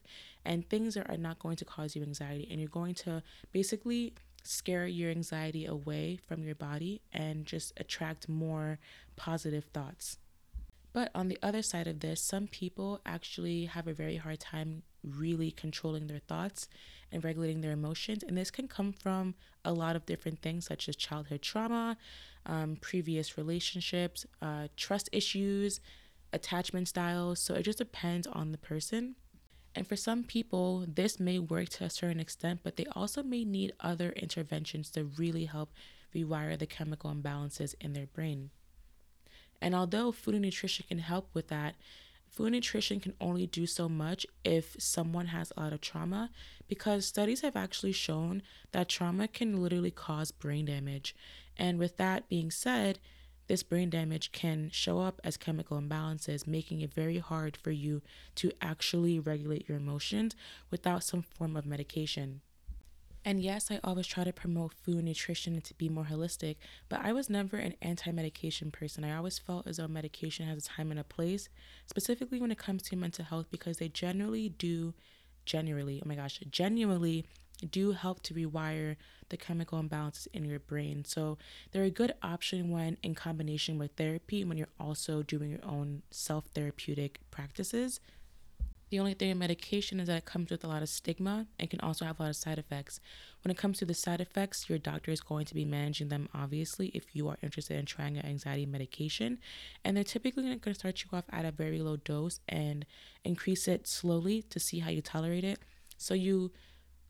and 0.44 0.68
things 0.68 0.94
that 0.94 1.08
are 1.08 1.16
not 1.16 1.38
going 1.38 1.56
to 1.56 1.64
cause 1.64 1.96
you 1.96 2.02
anxiety. 2.02 2.46
And 2.50 2.60
you're 2.60 2.68
going 2.68 2.94
to 2.94 3.22
basically 3.52 4.14
scare 4.42 4.86
your 4.86 5.10
anxiety 5.10 5.66
away 5.66 6.18
from 6.26 6.44
your 6.44 6.54
body 6.54 7.00
and 7.12 7.44
just 7.46 7.72
attract 7.76 8.28
more 8.28 8.78
positive 9.16 9.64
thoughts. 9.72 10.18
But 10.92 11.10
on 11.14 11.28
the 11.28 11.38
other 11.42 11.60
side 11.60 11.86
of 11.86 12.00
this, 12.00 12.22
some 12.22 12.46
people 12.46 13.02
actually 13.04 13.66
have 13.66 13.86
a 13.86 13.92
very 13.92 14.16
hard 14.16 14.40
time 14.40 14.82
really 15.06 15.50
controlling 15.50 16.06
their 16.06 16.18
thoughts 16.18 16.68
and 17.12 17.24
regulating 17.24 17.60
their 17.60 17.72
emotions. 17.72 18.22
And 18.22 18.36
this 18.36 18.50
can 18.50 18.68
come 18.68 18.92
from 18.92 19.34
a 19.64 19.72
lot 19.72 19.96
of 19.96 20.06
different 20.06 20.42
things, 20.42 20.66
such 20.66 20.88
as 20.88 20.96
childhood 20.96 21.42
trauma, 21.42 21.96
um, 22.44 22.76
previous 22.80 23.38
relationships, 23.38 24.26
uh, 24.42 24.68
trust 24.76 25.08
issues, 25.12 25.80
attachment 26.32 26.88
styles. 26.88 27.40
So 27.40 27.54
it 27.54 27.62
just 27.62 27.78
depends 27.78 28.26
on 28.26 28.52
the 28.52 28.58
person. 28.58 29.16
And 29.74 29.86
for 29.86 29.96
some 29.96 30.24
people, 30.24 30.86
this 30.88 31.20
may 31.20 31.38
work 31.38 31.68
to 31.70 31.84
a 31.84 31.90
certain 31.90 32.20
extent, 32.20 32.60
but 32.62 32.76
they 32.76 32.86
also 32.92 33.22
may 33.22 33.44
need 33.44 33.72
other 33.80 34.10
interventions 34.12 34.90
to 34.92 35.04
really 35.04 35.44
help 35.44 35.70
rewire 36.14 36.58
the 36.58 36.66
chemical 36.66 37.12
imbalances 37.12 37.74
in 37.80 37.92
their 37.92 38.06
brain. 38.06 38.50
And 39.60 39.74
although 39.74 40.12
food 40.12 40.34
and 40.34 40.44
nutrition 40.44 40.86
can 40.88 40.98
help 40.98 41.28
with 41.34 41.48
that, 41.48 41.74
food 42.36 42.52
nutrition 42.52 43.00
can 43.00 43.14
only 43.18 43.46
do 43.46 43.66
so 43.66 43.88
much 43.88 44.26
if 44.44 44.76
someone 44.78 45.28
has 45.28 45.52
a 45.56 45.60
lot 45.60 45.72
of 45.72 45.80
trauma 45.80 46.30
because 46.68 47.06
studies 47.06 47.40
have 47.40 47.56
actually 47.56 47.92
shown 47.92 48.42
that 48.72 48.90
trauma 48.90 49.26
can 49.26 49.62
literally 49.62 49.90
cause 49.90 50.30
brain 50.30 50.66
damage. 50.66 51.16
And 51.56 51.78
with 51.78 51.96
that 51.96 52.28
being 52.28 52.50
said, 52.50 52.98
this 53.48 53.62
brain 53.62 53.88
damage 53.88 54.32
can 54.32 54.68
show 54.70 55.00
up 55.00 55.18
as 55.24 55.38
chemical 55.38 55.80
imbalances, 55.80 56.46
making 56.46 56.82
it 56.82 56.92
very 56.92 57.18
hard 57.18 57.56
for 57.56 57.70
you 57.70 58.02
to 58.34 58.52
actually 58.60 59.18
regulate 59.18 59.66
your 59.66 59.78
emotions 59.78 60.36
without 60.70 61.04
some 61.04 61.22
form 61.22 61.56
of 61.56 61.64
medication. 61.64 62.42
And 63.26 63.42
yes, 63.42 63.72
I 63.72 63.80
always 63.82 64.06
try 64.06 64.22
to 64.22 64.32
promote 64.32 64.72
food 64.72 65.02
nutrition 65.02 65.54
and 65.54 65.64
to 65.64 65.74
be 65.74 65.88
more 65.88 66.04
holistic, 66.04 66.58
but 66.88 67.00
I 67.04 67.12
was 67.12 67.28
never 67.28 67.56
an 67.56 67.74
anti 67.82 68.12
medication 68.12 68.70
person. 68.70 69.02
I 69.02 69.16
always 69.16 69.36
felt 69.36 69.66
as 69.66 69.78
though 69.78 69.88
medication 69.88 70.46
has 70.46 70.58
a 70.64 70.68
time 70.68 70.92
and 70.92 71.00
a 71.00 71.04
place, 71.04 71.48
specifically 71.86 72.40
when 72.40 72.52
it 72.52 72.58
comes 72.58 72.82
to 72.82 72.96
mental 72.96 73.24
health, 73.24 73.46
because 73.50 73.78
they 73.78 73.88
generally 73.88 74.48
do, 74.48 74.94
generally, 75.44 76.00
oh 76.04 76.08
my 76.08 76.14
gosh, 76.14 76.38
genuinely 76.52 77.26
do 77.68 77.90
help 77.92 78.22
to 78.22 78.34
rewire 78.34 78.94
the 79.30 79.36
chemical 79.36 79.82
imbalances 79.82 80.28
in 80.32 80.44
your 80.44 80.60
brain. 80.60 81.04
So 81.04 81.36
they're 81.72 81.82
a 81.82 81.90
good 81.90 82.12
option 82.22 82.70
when 82.70 82.96
in 83.02 83.16
combination 83.16 83.76
with 83.76 83.90
therapy, 83.96 84.44
when 84.44 84.56
you're 84.56 84.68
also 84.78 85.24
doing 85.24 85.50
your 85.50 85.64
own 85.64 86.02
self 86.12 86.44
therapeutic 86.54 87.18
practices. 87.32 87.98
The 88.88 89.00
only 89.00 89.14
thing 89.14 89.30
in 89.30 89.38
medication 89.38 89.98
is 89.98 90.06
that 90.06 90.18
it 90.18 90.24
comes 90.26 90.50
with 90.50 90.62
a 90.62 90.68
lot 90.68 90.82
of 90.82 90.88
stigma 90.88 91.46
and 91.58 91.68
can 91.68 91.80
also 91.80 92.04
have 92.04 92.20
a 92.20 92.22
lot 92.22 92.28
of 92.28 92.36
side 92.36 92.58
effects. 92.58 93.00
When 93.42 93.50
it 93.50 93.56
comes 93.56 93.78
to 93.78 93.84
the 93.84 93.94
side 93.94 94.20
effects, 94.20 94.68
your 94.68 94.78
doctor 94.78 95.10
is 95.10 95.20
going 95.20 95.46
to 95.46 95.54
be 95.54 95.64
managing 95.64 96.08
them, 96.08 96.28
obviously, 96.32 96.88
if 96.94 97.16
you 97.16 97.28
are 97.28 97.36
interested 97.42 97.78
in 97.78 97.86
trying 97.86 98.16
an 98.16 98.24
anxiety 98.24 98.64
medication. 98.64 99.38
And 99.84 99.96
they're 99.96 100.04
typically 100.04 100.44
going 100.44 100.60
to 100.60 100.74
start 100.74 101.02
you 101.02 101.18
off 101.18 101.24
at 101.30 101.44
a 101.44 101.50
very 101.50 101.80
low 101.80 101.96
dose 101.96 102.38
and 102.48 102.86
increase 103.24 103.66
it 103.66 103.88
slowly 103.88 104.42
to 104.42 104.60
see 104.60 104.78
how 104.78 104.90
you 104.90 105.02
tolerate 105.02 105.44
it. 105.44 105.58
So 105.98 106.14
you 106.14 106.52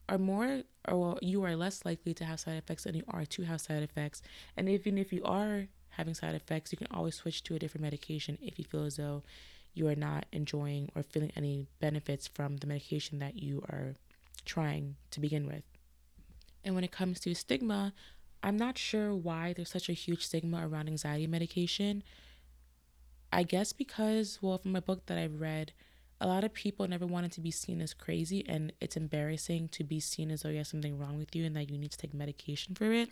are 0.08 0.18
more 0.18 0.62
or 0.88 1.18
you 1.20 1.42
are 1.42 1.56
less 1.56 1.84
likely 1.84 2.14
to 2.14 2.24
have 2.24 2.40
side 2.40 2.56
effects 2.56 2.84
than 2.84 2.94
you 2.94 3.04
are 3.08 3.26
to 3.26 3.42
have 3.42 3.60
side 3.60 3.82
effects. 3.82 4.22
And 4.56 4.68
even 4.68 4.96
if 4.96 5.12
you 5.12 5.22
are 5.24 5.66
having 5.90 6.14
side 6.14 6.34
effects, 6.34 6.72
you 6.72 6.78
can 6.78 6.86
always 6.90 7.16
switch 7.16 7.42
to 7.44 7.54
a 7.54 7.58
different 7.58 7.82
medication 7.82 8.38
if 8.40 8.58
you 8.58 8.64
feel 8.64 8.84
as 8.84 8.96
though 8.96 9.22
you 9.76 9.88
are 9.88 9.94
not 9.94 10.26
enjoying 10.32 10.90
or 10.94 11.02
feeling 11.02 11.32
any 11.36 11.66
benefits 11.80 12.26
from 12.26 12.56
the 12.56 12.66
medication 12.66 13.18
that 13.18 13.42
you 13.42 13.62
are 13.68 13.94
trying 14.44 14.96
to 15.10 15.20
begin 15.20 15.46
with. 15.46 15.62
And 16.64 16.74
when 16.74 16.84
it 16.84 16.92
comes 16.92 17.20
to 17.20 17.34
stigma, 17.34 17.92
I'm 18.42 18.56
not 18.56 18.78
sure 18.78 19.14
why 19.14 19.52
there's 19.52 19.70
such 19.70 19.88
a 19.88 19.92
huge 19.92 20.24
stigma 20.24 20.66
around 20.66 20.88
anxiety 20.88 21.26
medication. 21.26 22.02
I 23.32 23.42
guess 23.42 23.72
because, 23.72 24.38
well, 24.40 24.58
from 24.58 24.76
a 24.76 24.82
book 24.82 25.06
that 25.06 25.18
I've 25.18 25.40
read, 25.40 25.72
a 26.20 26.26
lot 26.26 26.44
of 26.44 26.54
people 26.54 26.88
never 26.88 27.06
wanted 27.06 27.32
to 27.32 27.40
be 27.40 27.50
seen 27.50 27.82
as 27.82 27.92
crazy, 27.92 28.44
and 28.48 28.72
it's 28.80 28.96
embarrassing 28.96 29.68
to 29.68 29.84
be 29.84 30.00
seen 30.00 30.30
as 30.30 30.42
though 30.42 30.48
you 30.48 30.58
have 30.58 30.66
something 30.66 30.98
wrong 30.98 31.18
with 31.18 31.36
you 31.36 31.44
and 31.44 31.54
that 31.56 31.70
you 31.70 31.76
need 31.76 31.90
to 31.90 31.98
take 31.98 32.14
medication 32.14 32.74
for 32.74 32.90
it. 32.90 33.10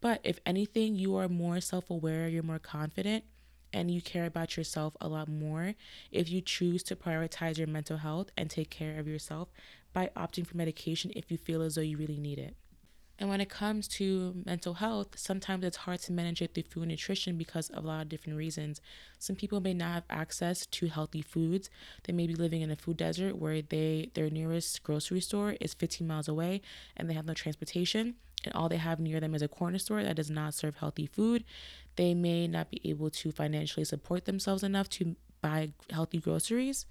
But 0.00 0.20
if 0.24 0.40
anything, 0.46 0.94
you 0.94 1.14
are 1.16 1.28
more 1.28 1.60
self 1.60 1.90
aware, 1.90 2.28
you're 2.28 2.42
more 2.42 2.58
confident, 2.58 3.24
and 3.72 3.90
you 3.90 4.00
care 4.00 4.26
about 4.26 4.56
yourself 4.56 4.96
a 5.00 5.08
lot 5.08 5.28
more 5.28 5.74
if 6.10 6.30
you 6.30 6.40
choose 6.40 6.82
to 6.84 6.96
prioritize 6.96 7.58
your 7.58 7.66
mental 7.66 7.98
health 7.98 8.30
and 8.36 8.50
take 8.50 8.70
care 8.70 8.98
of 8.98 9.08
yourself 9.08 9.48
by 9.92 10.10
opting 10.16 10.46
for 10.46 10.56
medication 10.56 11.12
if 11.14 11.30
you 11.30 11.38
feel 11.38 11.62
as 11.62 11.74
though 11.74 11.80
you 11.80 11.96
really 11.96 12.18
need 12.18 12.38
it. 12.38 12.56
And 13.18 13.28
when 13.28 13.40
it 13.40 13.48
comes 13.48 13.86
to 13.88 14.34
mental 14.44 14.74
health, 14.74 15.16
sometimes 15.16 15.64
it's 15.64 15.76
hard 15.76 16.00
to 16.00 16.12
manage 16.12 16.42
it 16.42 16.54
through 16.54 16.64
food 16.64 16.88
nutrition 16.88 17.36
because 17.36 17.68
of 17.70 17.84
a 17.84 17.86
lot 17.86 18.02
of 18.02 18.08
different 18.08 18.36
reasons. 18.36 18.80
Some 19.18 19.36
people 19.36 19.60
may 19.60 19.74
not 19.74 19.92
have 19.92 20.04
access 20.10 20.66
to 20.66 20.86
healthy 20.88 21.22
foods. 21.22 21.70
They 22.02 22.12
may 22.12 22.26
be 22.26 22.34
living 22.34 22.62
in 22.62 22.70
a 22.72 22.76
food 22.76 22.96
desert 22.96 23.36
where 23.36 23.62
they 23.62 24.10
their 24.14 24.28
nearest 24.28 24.82
grocery 24.82 25.20
store 25.20 25.54
is 25.60 25.74
15 25.74 26.04
miles 26.04 26.26
away 26.26 26.62
and 26.96 27.08
they 27.08 27.14
have 27.14 27.26
no 27.26 27.34
transportation. 27.34 28.16
And 28.46 28.54
all 28.54 28.68
they 28.68 28.76
have 28.76 29.00
near 29.00 29.20
them 29.20 29.34
is 29.34 29.42
a 29.42 29.48
corner 29.48 29.78
store 29.78 30.02
that 30.02 30.16
does 30.16 30.30
not 30.30 30.54
serve 30.54 30.76
healthy 30.76 31.06
food, 31.06 31.44
they 31.96 32.14
may 32.14 32.46
not 32.46 32.70
be 32.70 32.80
able 32.84 33.10
to 33.10 33.32
financially 33.32 33.84
support 33.84 34.24
themselves 34.24 34.62
enough 34.62 34.88
to 34.90 35.16
buy 35.40 35.72
healthy 35.90 36.18
groceries. 36.18 36.86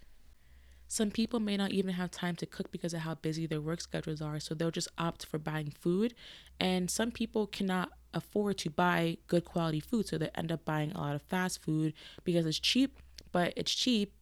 Some 0.87 1.09
people 1.09 1.39
may 1.39 1.55
not 1.55 1.71
even 1.71 1.93
have 1.93 2.11
time 2.11 2.35
to 2.35 2.45
cook 2.45 2.69
because 2.69 2.93
of 2.93 2.99
how 2.99 3.15
busy 3.15 3.45
their 3.45 3.61
work 3.61 3.79
schedules 3.79 4.21
are, 4.21 4.41
so 4.41 4.53
they'll 4.53 4.71
just 4.71 4.89
opt 4.97 5.25
for 5.25 5.39
buying 5.39 5.73
food. 5.79 6.13
And 6.59 6.91
some 6.91 7.11
people 7.11 7.47
cannot 7.47 7.91
afford 8.13 8.57
to 8.57 8.69
buy 8.69 9.17
good 9.27 9.45
quality 9.45 9.79
food, 9.79 10.07
so 10.07 10.17
they 10.17 10.29
end 10.35 10.51
up 10.51 10.65
buying 10.65 10.91
a 10.91 10.99
lot 10.99 11.15
of 11.15 11.21
fast 11.21 11.61
food 11.61 11.93
because 12.25 12.45
it's 12.45 12.59
cheap, 12.59 12.99
but 13.31 13.53
it's 13.55 13.73
cheap 13.73 14.13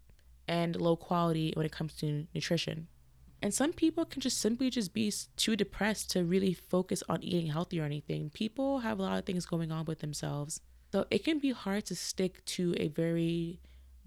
and 0.48 0.76
low 0.76 0.96
quality 0.96 1.54
when 1.56 1.66
it 1.66 1.72
comes 1.72 1.94
to 1.96 2.28
nutrition. 2.36 2.88
And 3.42 3.54
some 3.54 3.74
people 3.74 4.06
can 4.06 4.22
just 4.22 4.40
simply 4.40 4.70
just 4.70 4.94
be 4.94 5.14
too 5.38 5.56
depressed 5.56 6.12
to 6.12 6.24
really 6.24 6.54
focus 6.54 7.04
on 7.08 7.24
eating 7.24 7.48
healthy 7.48 7.80
or 7.80 7.86
anything. 7.86 8.30
People 8.32 8.80
have 8.80 9.00
a 9.00 9.02
lot 9.02 9.18
of 9.18 9.26
things 9.26 9.46
going 9.46 9.72
on 9.72 9.86
with 9.86 10.00
themselves. 10.00 10.62
So 10.92 11.06
it 11.10 11.24
can 11.24 11.40
be 11.40 11.52
hard 11.52 11.86
to 11.86 11.96
stick 11.96 12.44
to 12.46 12.76
a 12.78 12.88
very 12.88 13.60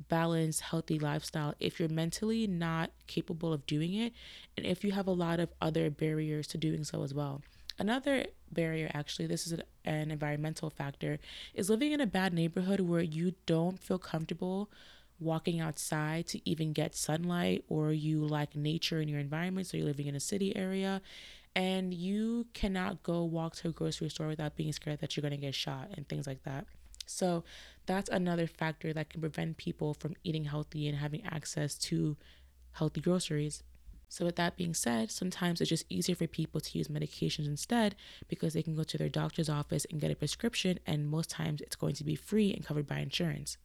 balanced, 0.08 0.60
healthy 0.62 0.98
lifestyle 0.98 1.54
if 1.60 1.78
you're 1.78 1.88
mentally 1.88 2.46
not 2.46 2.90
capable 3.06 3.52
of 3.52 3.66
doing 3.66 3.94
it 3.94 4.12
and 4.56 4.66
if 4.66 4.82
you 4.82 4.92
have 4.92 5.06
a 5.06 5.12
lot 5.12 5.38
of 5.38 5.50
other 5.60 5.90
barriers 5.90 6.46
to 6.48 6.58
doing 6.58 6.84
so 6.84 7.02
as 7.02 7.14
well. 7.14 7.40
Another 7.78 8.26
barrier, 8.50 8.90
actually, 8.92 9.26
this 9.26 9.46
is 9.46 9.58
an 9.84 10.10
environmental 10.10 10.70
factor, 10.70 11.18
is 11.54 11.70
living 11.70 11.92
in 11.92 12.00
a 12.00 12.06
bad 12.06 12.34
neighborhood 12.34 12.80
where 12.80 13.00
you 13.00 13.34
don't 13.46 13.78
feel 13.78 13.98
comfortable 13.98 14.70
walking 15.22 15.60
outside 15.60 16.26
to 16.28 16.48
even 16.48 16.72
get 16.72 16.94
sunlight 16.94 17.64
or 17.68 17.92
you 17.92 18.24
like 18.24 18.56
nature 18.56 19.00
in 19.00 19.08
your 19.08 19.20
environment. 19.20 19.66
So 19.66 19.76
you're 19.76 19.86
living 19.86 20.06
in 20.06 20.14
a 20.14 20.20
city 20.20 20.54
area 20.56 21.00
and 21.54 21.92
you 21.92 22.46
cannot 22.54 23.02
go 23.02 23.24
walk 23.24 23.56
to 23.56 23.68
a 23.68 23.72
grocery 23.72 24.08
store 24.08 24.28
without 24.28 24.56
being 24.56 24.72
scared 24.72 25.00
that 25.00 25.16
you're 25.16 25.22
going 25.22 25.32
to 25.32 25.36
get 25.36 25.54
shot 25.54 25.88
and 25.94 26.08
things 26.08 26.26
like 26.26 26.42
that. 26.44 26.66
So 27.06 27.44
that's 27.86 28.08
another 28.08 28.46
factor 28.46 28.92
that 28.92 29.10
can 29.10 29.20
prevent 29.20 29.56
people 29.56 29.94
from 29.94 30.14
eating 30.24 30.44
healthy 30.44 30.88
and 30.88 30.98
having 30.98 31.24
access 31.24 31.74
to 31.76 32.16
healthy 32.72 33.00
groceries. 33.00 33.62
So, 34.08 34.26
with 34.26 34.36
that 34.36 34.58
being 34.58 34.74
said, 34.74 35.10
sometimes 35.10 35.62
it's 35.62 35.70
just 35.70 35.86
easier 35.88 36.14
for 36.14 36.26
people 36.26 36.60
to 36.60 36.78
use 36.78 36.88
medications 36.88 37.46
instead 37.46 37.96
because 38.28 38.52
they 38.52 38.62
can 38.62 38.76
go 38.76 38.82
to 38.82 38.98
their 38.98 39.08
doctor's 39.08 39.48
office 39.48 39.86
and 39.90 40.02
get 40.02 40.10
a 40.10 40.14
prescription, 40.14 40.78
and 40.86 41.08
most 41.08 41.30
times 41.30 41.62
it's 41.62 41.76
going 41.76 41.94
to 41.94 42.04
be 42.04 42.14
free 42.14 42.52
and 42.52 42.66
covered 42.66 42.86
by 42.86 42.98
insurance. 42.98 43.56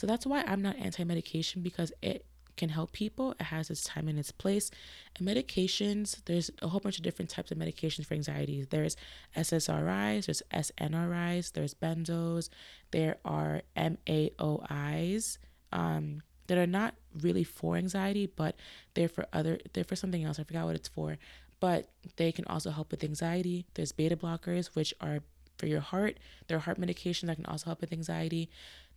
So, 0.00 0.06
that's 0.06 0.24
why 0.24 0.42
I'm 0.46 0.62
not 0.62 0.76
anti 0.76 1.04
medication 1.04 1.60
because 1.60 1.92
it 2.00 2.24
can 2.56 2.70
help 2.70 2.92
people. 2.92 3.32
It 3.38 3.44
has 3.44 3.68
its 3.68 3.84
time 3.84 4.08
and 4.08 4.18
its 4.18 4.32
place. 4.32 4.70
And 5.18 5.28
medications, 5.28 6.24
there's 6.24 6.50
a 6.62 6.68
whole 6.68 6.80
bunch 6.80 6.96
of 6.96 7.02
different 7.02 7.30
types 7.30 7.50
of 7.50 7.58
medications 7.58 8.06
for 8.06 8.14
anxiety. 8.14 8.66
There's 8.68 8.96
SSRIs, 9.36 10.24
there's 10.24 10.42
SNRIs, 10.54 11.52
there's 11.52 11.74
benzos, 11.74 12.48
there 12.92 13.18
are 13.26 13.60
MAOIs. 13.76 15.36
Um, 15.70 16.22
that 16.46 16.56
are 16.56 16.66
not 16.66 16.94
really 17.20 17.44
for 17.44 17.76
anxiety, 17.76 18.26
but 18.26 18.56
they're 18.94 19.08
for 19.08 19.26
other 19.34 19.58
they're 19.74 19.84
for 19.84 19.96
something 19.96 20.24
else. 20.24 20.38
I 20.40 20.44
forgot 20.44 20.64
what 20.64 20.76
it's 20.76 20.88
for. 20.88 21.18
But 21.60 21.90
they 22.16 22.32
can 22.32 22.46
also 22.46 22.70
help 22.70 22.90
with 22.90 23.04
anxiety. 23.04 23.66
There's 23.74 23.92
beta 23.92 24.16
blockers, 24.16 24.74
which 24.74 24.94
are 25.02 25.20
for 25.60 25.66
your 25.66 25.80
heart. 25.80 26.18
There 26.48 26.56
are 26.56 26.60
heart 26.60 26.80
medications 26.80 27.26
that 27.26 27.36
can 27.36 27.46
also 27.46 27.66
help 27.66 27.82
with 27.82 27.92
anxiety. 27.92 28.48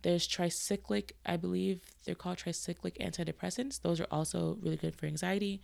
There's 0.04 0.28
tricyclic, 0.28 1.12
I 1.24 1.38
believe 1.38 1.80
they're 2.04 2.14
called 2.14 2.36
tricyclic 2.36 2.98
antidepressants. 3.00 3.80
Those 3.80 4.02
are 4.02 4.06
also 4.10 4.58
really 4.60 4.76
good 4.76 4.94
for 4.94 5.06
anxiety. 5.06 5.62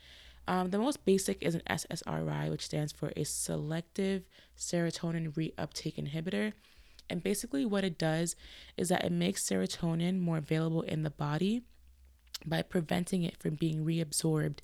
Um, 0.49 0.71
the 0.71 0.79
most 0.79 1.05
basic 1.05 1.43
is 1.43 1.55
an 1.55 1.61
SSRI, 1.69 2.51
which 2.51 2.65
stands 2.65 2.91
for 2.91 3.13
a 3.19 3.25
selective 3.25 4.23
serotonin 4.57 5.35
reuptake 5.35 6.03
inhibitor. 6.03 6.55
And 7.11 7.23
basically, 7.23 7.67
what 7.67 7.85
it 7.85 7.99
does 7.99 8.35
is 8.79 8.89
that 8.89 9.05
it 9.05 9.13
makes 9.13 9.47
serotonin 9.47 10.21
more 10.21 10.39
available 10.39 10.81
in 10.81 11.03
the 11.03 11.11
body 11.11 11.61
by 12.47 12.63
preventing 12.63 13.23
it 13.25 13.37
from 13.37 13.57
being 13.57 13.85
reabsorbed 13.85 14.61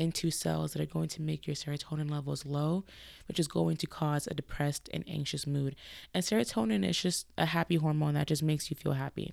into 0.00 0.30
cells 0.30 0.72
that 0.72 0.82
are 0.82 0.86
going 0.86 1.08
to 1.08 1.22
make 1.22 1.46
your 1.46 1.54
serotonin 1.54 2.10
levels 2.10 2.46
low, 2.46 2.84
which 3.28 3.38
is 3.38 3.46
going 3.46 3.76
to 3.76 3.86
cause 3.86 4.26
a 4.26 4.34
depressed 4.34 4.88
and 4.92 5.04
anxious 5.06 5.46
mood. 5.46 5.76
And 6.14 6.24
serotonin 6.24 6.88
is 6.88 7.00
just 7.00 7.26
a 7.36 7.46
happy 7.46 7.76
hormone 7.76 8.14
that 8.14 8.28
just 8.28 8.42
makes 8.42 8.70
you 8.70 8.76
feel 8.76 8.92
happy. 8.92 9.32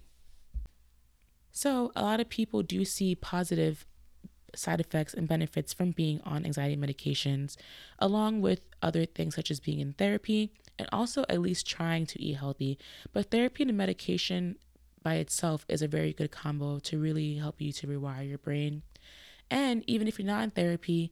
So, 1.52 1.92
a 1.96 2.04
lot 2.04 2.20
of 2.20 2.30
people 2.30 2.62
do 2.62 2.86
see 2.86 3.16
positive 3.16 3.88
side 4.54 4.80
effects 4.80 5.14
and 5.14 5.28
benefits 5.28 5.74
from 5.74 5.92
being 5.92 6.22
on 6.26 6.46
anxiety 6.46 6.76
medications, 6.76 7.56
along 8.00 8.42
with 8.42 8.62
other 8.82 9.06
things 9.06 9.36
such 9.36 9.50
as 9.50 9.60
being 9.60 9.80
in 9.80 9.94
therapy 9.94 10.52
and 10.80 10.88
also 10.92 11.26
at 11.30 11.42
least 11.42 11.68
trying 11.68 12.06
to 12.06 12.22
eat 12.22 12.38
healthy. 12.38 12.78
But 13.14 13.32
therapy 13.32 13.64
and 13.64 13.76
medication 13.76 14.58
by 15.04 15.16
itself 15.16 15.66
is 15.70 15.82
a 15.82 15.88
very 15.88 16.14
good 16.14 16.32
combo 16.32 16.80
to 16.80 17.00
really 17.00 17.36
help 17.36 17.62
you 17.62 17.72
to 17.72 17.88
rewire 17.88 18.28
your 18.28 18.38
brain. 18.38 18.84
And 19.50 19.84
even 19.88 20.08
if 20.08 20.20
you're 20.20 20.26
not 20.26 20.44
in 20.44 20.52
therapy, 20.52 21.12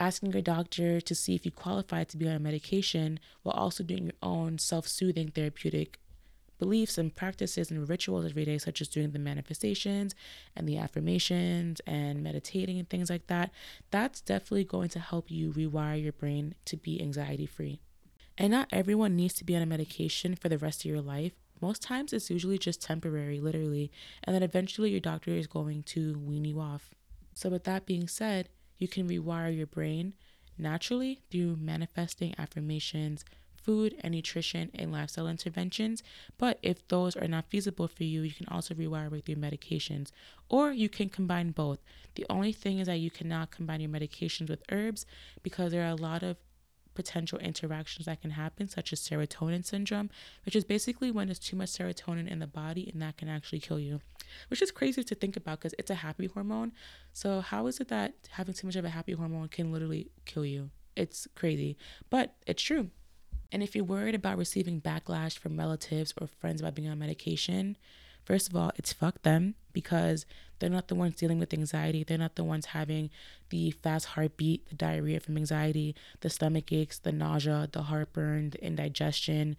asking 0.00 0.32
your 0.32 0.42
doctor 0.42 1.00
to 1.00 1.14
see 1.14 1.34
if 1.34 1.44
you 1.44 1.52
qualify 1.52 2.04
to 2.04 2.16
be 2.16 2.28
on 2.28 2.34
a 2.34 2.40
medication 2.40 3.18
while 3.42 3.56
also 3.56 3.84
doing 3.84 4.04
your 4.04 4.12
own 4.22 4.58
self 4.58 4.86
soothing 4.86 5.28
therapeutic 5.28 5.98
beliefs 6.58 6.96
and 6.96 7.14
practices 7.14 7.70
and 7.70 7.88
rituals 7.88 8.24
every 8.24 8.44
day, 8.44 8.58
such 8.58 8.80
as 8.80 8.88
doing 8.88 9.10
the 9.10 9.18
manifestations 9.18 10.14
and 10.54 10.68
the 10.68 10.78
affirmations 10.78 11.80
and 11.86 12.22
meditating 12.22 12.78
and 12.78 12.88
things 12.88 13.10
like 13.10 13.26
that, 13.26 13.50
that's 13.90 14.20
definitely 14.20 14.64
going 14.64 14.88
to 14.88 15.00
help 15.00 15.30
you 15.30 15.52
rewire 15.52 16.00
your 16.02 16.12
brain 16.12 16.54
to 16.64 16.76
be 16.76 17.00
anxiety 17.00 17.46
free. 17.46 17.80
And 18.38 18.52
not 18.52 18.68
everyone 18.72 19.16
needs 19.16 19.34
to 19.34 19.44
be 19.44 19.54
on 19.56 19.62
a 19.62 19.66
medication 19.66 20.36
for 20.36 20.48
the 20.48 20.58
rest 20.58 20.80
of 20.80 20.90
your 20.90 21.00
life 21.00 21.32
most 21.60 21.82
times 21.82 22.12
it's 22.12 22.30
usually 22.30 22.58
just 22.58 22.82
temporary, 22.82 23.40
literally, 23.40 23.90
and 24.22 24.34
then 24.34 24.42
eventually 24.42 24.90
your 24.90 25.00
doctor 25.00 25.30
is 25.30 25.46
going 25.46 25.82
to 25.84 26.18
wean 26.18 26.44
you 26.44 26.60
off. 26.60 26.94
So, 27.34 27.48
with 27.48 27.64
that 27.64 27.86
being 27.86 28.08
said, 28.08 28.48
you 28.78 28.88
can 28.88 29.08
rewire 29.08 29.54
your 29.54 29.66
brain 29.66 30.14
naturally 30.58 31.20
through 31.30 31.56
manifesting 31.56 32.34
affirmations, 32.38 33.24
food 33.64 33.96
and 34.00 34.14
nutrition, 34.14 34.70
and 34.74 34.92
lifestyle 34.92 35.26
interventions. 35.26 36.02
But 36.38 36.58
if 36.62 36.86
those 36.88 37.16
are 37.16 37.26
not 37.26 37.50
feasible 37.50 37.88
for 37.88 38.04
you, 38.04 38.22
you 38.22 38.32
can 38.32 38.46
also 38.48 38.74
rewire 38.74 39.10
with 39.10 39.28
your 39.28 39.38
medications, 39.38 40.10
or 40.48 40.72
you 40.72 40.88
can 40.88 41.08
combine 41.08 41.50
both. 41.50 41.78
The 42.14 42.26
only 42.28 42.52
thing 42.52 42.78
is 42.78 42.86
that 42.86 42.98
you 42.98 43.10
cannot 43.10 43.50
combine 43.50 43.80
your 43.80 43.90
medications 43.90 44.48
with 44.50 44.62
herbs 44.70 45.06
because 45.42 45.72
there 45.72 45.84
are 45.84 45.88
a 45.88 45.94
lot 45.96 46.22
of 46.22 46.36
potential 46.94 47.38
interactions 47.38 48.06
that 48.06 48.20
can 48.22 48.30
happen, 48.30 48.68
such 48.68 48.92
as 48.92 49.00
serotonin 49.00 49.64
syndrome, 49.64 50.10
which 50.44 50.56
is 50.56 50.64
basically 50.64 51.10
when 51.10 51.28
there's 51.28 51.38
too 51.38 51.56
much 51.56 51.70
serotonin 51.70 52.28
in 52.30 52.38
the 52.38 52.46
body 52.46 52.90
and 52.92 53.02
that 53.02 53.16
can 53.16 53.28
actually 53.28 53.60
kill 53.60 53.78
you, 53.78 54.00
which 54.48 54.62
is 54.62 54.70
crazy 54.70 55.04
to 55.04 55.14
think 55.14 55.36
about 55.36 55.60
because 55.60 55.74
it's 55.78 55.90
a 55.90 55.96
happy 55.96 56.26
hormone. 56.26 56.72
So, 57.12 57.40
how 57.40 57.66
is 57.66 57.80
it 57.80 57.88
that 57.88 58.14
having 58.30 58.54
too 58.54 58.66
much 58.66 58.76
of 58.76 58.84
a 58.84 58.90
happy 58.90 59.12
hormone 59.12 59.48
can 59.48 59.72
literally 59.72 60.10
kill 60.24 60.44
you? 60.44 60.70
It's 60.96 61.26
crazy, 61.34 61.76
but 62.10 62.34
it's 62.46 62.62
true. 62.62 62.90
And 63.52 63.62
if 63.62 63.76
you're 63.76 63.84
worried 63.84 64.14
about 64.14 64.38
receiving 64.38 64.80
backlash 64.80 65.38
from 65.38 65.58
relatives 65.58 66.12
or 66.20 66.26
friends 66.26 66.60
about 66.60 66.74
being 66.74 66.88
on 66.88 66.98
medication, 66.98 67.76
First 68.24 68.48
of 68.48 68.56
all, 68.56 68.72
it's 68.76 68.92
fuck 68.92 69.22
them 69.22 69.54
because 69.74 70.24
they're 70.58 70.70
not 70.70 70.88
the 70.88 70.94
ones 70.94 71.16
dealing 71.16 71.38
with 71.38 71.52
anxiety. 71.52 72.02
They're 72.02 72.16
not 72.16 72.36
the 72.36 72.44
ones 72.44 72.66
having 72.66 73.10
the 73.50 73.72
fast 73.72 74.06
heartbeat, 74.06 74.66
the 74.70 74.74
diarrhea 74.76 75.20
from 75.20 75.36
anxiety, 75.36 75.94
the 76.20 76.30
stomach 76.30 76.72
aches, 76.72 76.98
the 76.98 77.12
nausea, 77.12 77.68
the 77.70 77.82
heartburn, 77.82 78.50
the 78.50 78.64
indigestion. 78.64 79.56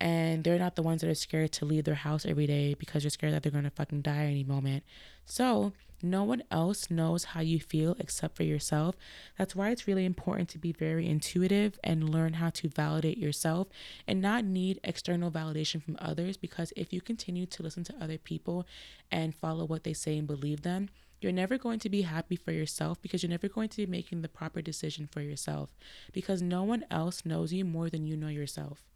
And 0.00 0.44
they're 0.44 0.58
not 0.58 0.76
the 0.76 0.82
ones 0.82 1.02
that 1.02 1.10
are 1.10 1.14
scared 1.14 1.52
to 1.52 1.64
leave 1.64 1.84
their 1.84 1.94
house 1.94 2.24
every 2.24 2.46
day 2.46 2.74
because 2.74 3.02
they're 3.02 3.10
scared 3.10 3.34
that 3.34 3.42
they're 3.42 3.62
to 3.62 3.70
fucking 3.70 4.02
die 4.02 4.24
any 4.24 4.44
moment. 4.44 4.82
So, 5.26 5.72
no 6.02 6.24
one 6.24 6.42
else 6.50 6.90
knows 6.90 7.24
how 7.24 7.40
you 7.40 7.60
feel 7.60 7.94
except 7.98 8.34
for 8.36 8.42
yourself. 8.42 8.96
That's 9.36 9.54
why 9.54 9.70
it's 9.70 9.86
really 9.86 10.06
important 10.06 10.48
to 10.50 10.58
be 10.58 10.72
very 10.72 11.06
intuitive 11.06 11.78
and 11.84 12.08
learn 12.08 12.34
how 12.34 12.48
to 12.50 12.68
validate 12.68 13.18
yourself 13.18 13.68
and 14.06 14.22
not 14.22 14.44
need 14.44 14.80
external 14.82 15.30
validation 15.30 15.82
from 15.82 15.98
others. 16.00 16.38
Because 16.38 16.72
if 16.74 16.92
you 16.92 17.02
continue 17.02 17.44
to 17.46 17.62
listen 17.62 17.84
to 17.84 17.94
other 18.00 18.16
people 18.16 18.66
and 19.10 19.34
follow 19.34 19.66
what 19.66 19.84
they 19.84 19.92
say 19.92 20.16
and 20.16 20.26
believe 20.26 20.62
them, 20.62 20.88
you're 21.20 21.32
never 21.32 21.58
going 21.58 21.78
to 21.80 21.90
be 21.90 22.02
happy 22.02 22.36
for 22.36 22.52
yourself 22.52 23.00
because 23.02 23.22
you're 23.22 23.30
never 23.30 23.48
going 23.48 23.68
to 23.68 23.76
be 23.76 23.86
making 23.86 24.22
the 24.22 24.28
proper 24.28 24.62
decision 24.62 25.06
for 25.06 25.20
yourself 25.20 25.68
because 26.12 26.40
no 26.40 26.64
one 26.64 26.84
else 26.90 27.26
knows 27.26 27.52
you 27.52 27.62
more 27.62 27.90
than 27.90 28.06
you 28.06 28.16
know 28.16 28.28
yourself 28.28 28.86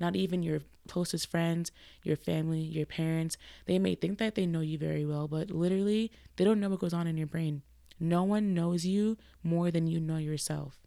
not 0.00 0.16
even 0.16 0.42
your 0.42 0.60
closest 0.88 1.30
friends, 1.30 1.72
your 2.02 2.16
family, 2.16 2.60
your 2.60 2.86
parents. 2.86 3.36
They 3.66 3.78
may 3.78 3.94
think 3.94 4.18
that 4.18 4.34
they 4.34 4.46
know 4.46 4.60
you 4.60 4.78
very 4.78 5.04
well, 5.04 5.28
but 5.28 5.50
literally, 5.50 6.10
they 6.36 6.44
don't 6.44 6.60
know 6.60 6.68
what 6.68 6.80
goes 6.80 6.94
on 6.94 7.06
in 7.06 7.16
your 7.16 7.26
brain. 7.26 7.62
No 8.00 8.24
one 8.24 8.54
knows 8.54 8.84
you 8.84 9.16
more 9.42 9.70
than 9.70 9.86
you 9.86 10.00
know 10.00 10.16
yourself. 10.16 10.78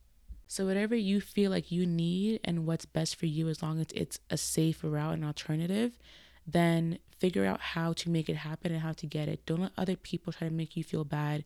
So, 0.47 0.65
whatever 0.65 0.95
you 0.95 1.19
feel 1.19 1.51
like 1.51 1.71
you 1.71 1.85
need 1.85 2.39
and 2.43 2.65
what's 2.65 2.85
best 2.85 3.15
for 3.15 3.25
you, 3.25 3.49
as 3.49 3.61
long 3.61 3.79
as 3.79 3.87
it's 3.93 4.19
a 4.29 4.37
safe 4.37 4.79
route 4.83 5.13
and 5.13 5.25
alternative, 5.25 5.97
then 6.45 6.99
figure 7.17 7.45
out 7.45 7.59
how 7.59 7.93
to 7.93 8.09
make 8.09 8.29
it 8.29 8.37
happen 8.37 8.71
and 8.71 8.81
how 8.81 8.93
to 8.93 9.05
get 9.05 9.27
it. 9.27 9.45
Don't 9.45 9.61
let 9.61 9.71
other 9.77 9.95
people 9.95 10.31
try 10.31 10.47
to 10.47 10.53
make 10.53 10.77
you 10.77 10.83
feel 10.83 11.03
bad 11.03 11.43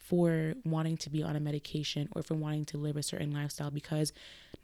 for 0.00 0.54
wanting 0.64 0.96
to 0.96 1.10
be 1.10 1.22
on 1.22 1.36
a 1.36 1.40
medication 1.40 2.08
or 2.16 2.22
for 2.22 2.34
wanting 2.34 2.64
to 2.64 2.76
live 2.76 2.96
a 2.96 3.02
certain 3.02 3.30
lifestyle 3.32 3.70
because 3.70 4.12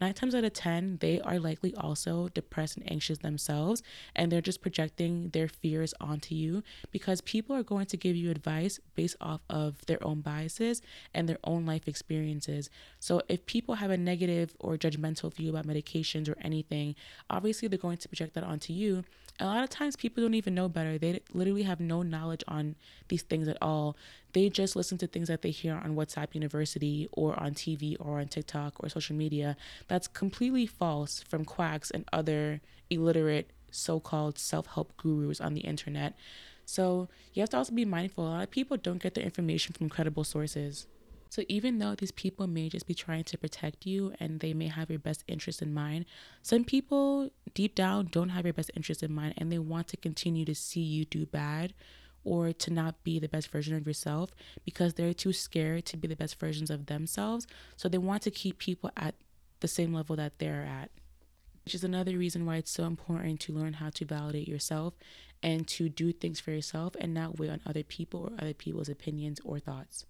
nine 0.01 0.13
times 0.13 0.35
out 0.35 0.43
of 0.43 0.51
10, 0.51 0.97
they 0.99 1.21
are 1.21 1.39
likely 1.39 1.73
also 1.75 2.27
depressed 2.29 2.77
and 2.77 2.91
anxious 2.91 3.19
themselves. 3.19 3.81
And 4.15 4.31
they're 4.31 4.41
just 4.41 4.61
projecting 4.61 5.29
their 5.29 5.47
fears 5.47 5.93
onto 6.01 6.35
you 6.35 6.63
because 6.91 7.21
people 7.21 7.55
are 7.55 7.63
going 7.63 7.85
to 7.87 7.97
give 7.97 8.15
you 8.15 8.29
advice 8.31 8.79
based 8.95 9.15
off 9.21 9.41
of 9.49 9.85
their 9.85 10.03
own 10.05 10.21
biases 10.21 10.81
and 11.13 11.29
their 11.29 11.39
own 11.43 11.65
life 11.65 11.87
experiences. 11.87 12.69
So 12.99 13.21
if 13.29 13.45
people 13.45 13.75
have 13.75 13.91
a 13.91 13.97
negative 13.97 14.55
or 14.59 14.75
judgmental 14.75 15.33
view 15.33 15.51
about 15.51 15.67
medications 15.67 16.27
or 16.27 16.35
anything, 16.41 16.95
obviously 17.29 17.67
they're 17.67 17.77
going 17.77 17.97
to 17.97 18.09
project 18.09 18.33
that 18.33 18.43
onto 18.43 18.73
you. 18.73 19.03
A 19.39 19.45
lot 19.45 19.63
of 19.63 19.69
times 19.69 19.95
people 19.95 20.23
don't 20.23 20.33
even 20.33 20.55
know 20.55 20.67
better. 20.67 20.97
They 20.97 21.21
literally 21.31 21.63
have 21.63 21.79
no 21.79 22.01
knowledge 22.01 22.43
on 22.47 22.75
these 23.07 23.21
things 23.21 23.47
at 23.47 23.57
all. 23.61 23.95
They 24.33 24.49
just 24.49 24.75
listen 24.75 24.97
to 24.99 25.07
things 25.07 25.27
that 25.27 25.43
they 25.43 25.51
hear 25.51 25.75
on 25.75 25.95
WhatsApp 25.95 26.33
University 26.33 27.07
or 27.11 27.39
on 27.39 27.53
TV 27.53 27.95
or 27.99 28.19
on 28.19 28.27
TikTok 28.27 28.83
or 28.83 28.89
social 28.89 29.15
media. 29.15 29.55
That's 29.87 30.07
completely 30.07 30.65
false 30.65 31.21
from 31.21 31.45
quacks 31.45 31.91
and 31.91 32.05
other 32.11 32.61
illiterate 32.89 33.51
so 33.69 33.99
called 33.99 34.39
self 34.39 34.67
help 34.67 34.97
gurus 34.97 35.39
on 35.39 35.53
the 35.53 35.61
internet. 35.61 36.15
So 36.65 37.07
you 37.33 37.41
have 37.41 37.49
to 37.51 37.57
also 37.57 37.73
be 37.73 37.85
mindful. 37.85 38.27
A 38.27 38.29
lot 38.29 38.43
of 38.43 38.51
people 38.51 38.75
don't 38.75 39.01
get 39.01 39.13
their 39.13 39.23
information 39.23 39.73
from 39.73 39.87
credible 39.87 40.23
sources. 40.23 40.87
So 41.29 41.43
even 41.47 41.79
though 41.79 41.95
these 41.95 42.11
people 42.11 42.47
may 42.47 42.69
just 42.69 42.87
be 42.87 42.93
trying 42.93 43.23
to 43.25 43.37
protect 43.37 43.85
you 43.85 44.13
and 44.19 44.39
they 44.39 44.53
may 44.53 44.67
have 44.67 44.89
your 44.89 44.99
best 44.99 45.23
interest 45.27 45.61
in 45.61 45.73
mind, 45.73 46.05
some 46.41 46.63
people 46.63 47.31
deep 47.53 47.75
down 47.75 48.07
don't 48.11 48.29
have 48.29 48.45
your 48.45 48.53
best 48.53 48.71
interest 48.75 49.03
in 49.03 49.13
mind 49.13 49.33
and 49.37 49.51
they 49.51 49.59
want 49.59 49.87
to 49.89 49.97
continue 49.97 50.45
to 50.45 50.55
see 50.55 50.81
you 50.81 51.05
do 51.05 51.25
bad 51.25 51.73
or 52.23 52.51
to 52.51 52.71
not 52.71 53.03
be 53.03 53.19
the 53.19 53.29
best 53.29 53.49
version 53.49 53.75
of 53.75 53.87
yourself 53.87 54.31
because 54.65 54.93
they're 54.93 55.13
too 55.13 55.31
scared 55.31 55.85
to 55.85 55.95
be 55.95 56.07
the 56.07 56.15
best 56.15 56.39
versions 56.39 56.69
of 56.69 56.87
themselves. 56.87 57.47
So 57.77 57.87
they 57.87 57.97
want 57.97 58.21
to 58.23 58.31
keep 58.31 58.59
people 58.59 58.91
at 58.97 59.15
the 59.61 59.67
same 59.67 59.93
level 59.93 60.15
that 60.17 60.39
they're 60.39 60.63
at. 60.63 60.91
Which 61.63 61.75
is 61.75 61.83
another 61.83 62.17
reason 62.17 62.45
why 62.45 62.57
it's 62.57 62.71
so 62.71 62.85
important 62.85 63.41
to 63.41 63.53
learn 63.53 63.73
how 63.73 63.89
to 63.91 64.05
validate 64.05 64.47
yourself 64.47 64.93
and 65.43 65.67
to 65.67 65.89
do 65.89 66.11
things 66.11 66.39
for 66.39 66.51
yourself 66.51 66.95
and 66.99 67.13
not 67.13 67.37
wait 67.39 67.49
on 67.49 67.61
other 67.65 67.83
people 67.83 68.29
or 68.29 68.41
other 68.41 68.53
people's 68.53 68.89
opinions 68.89 69.39
or 69.43 69.59
thoughts. 69.59 70.05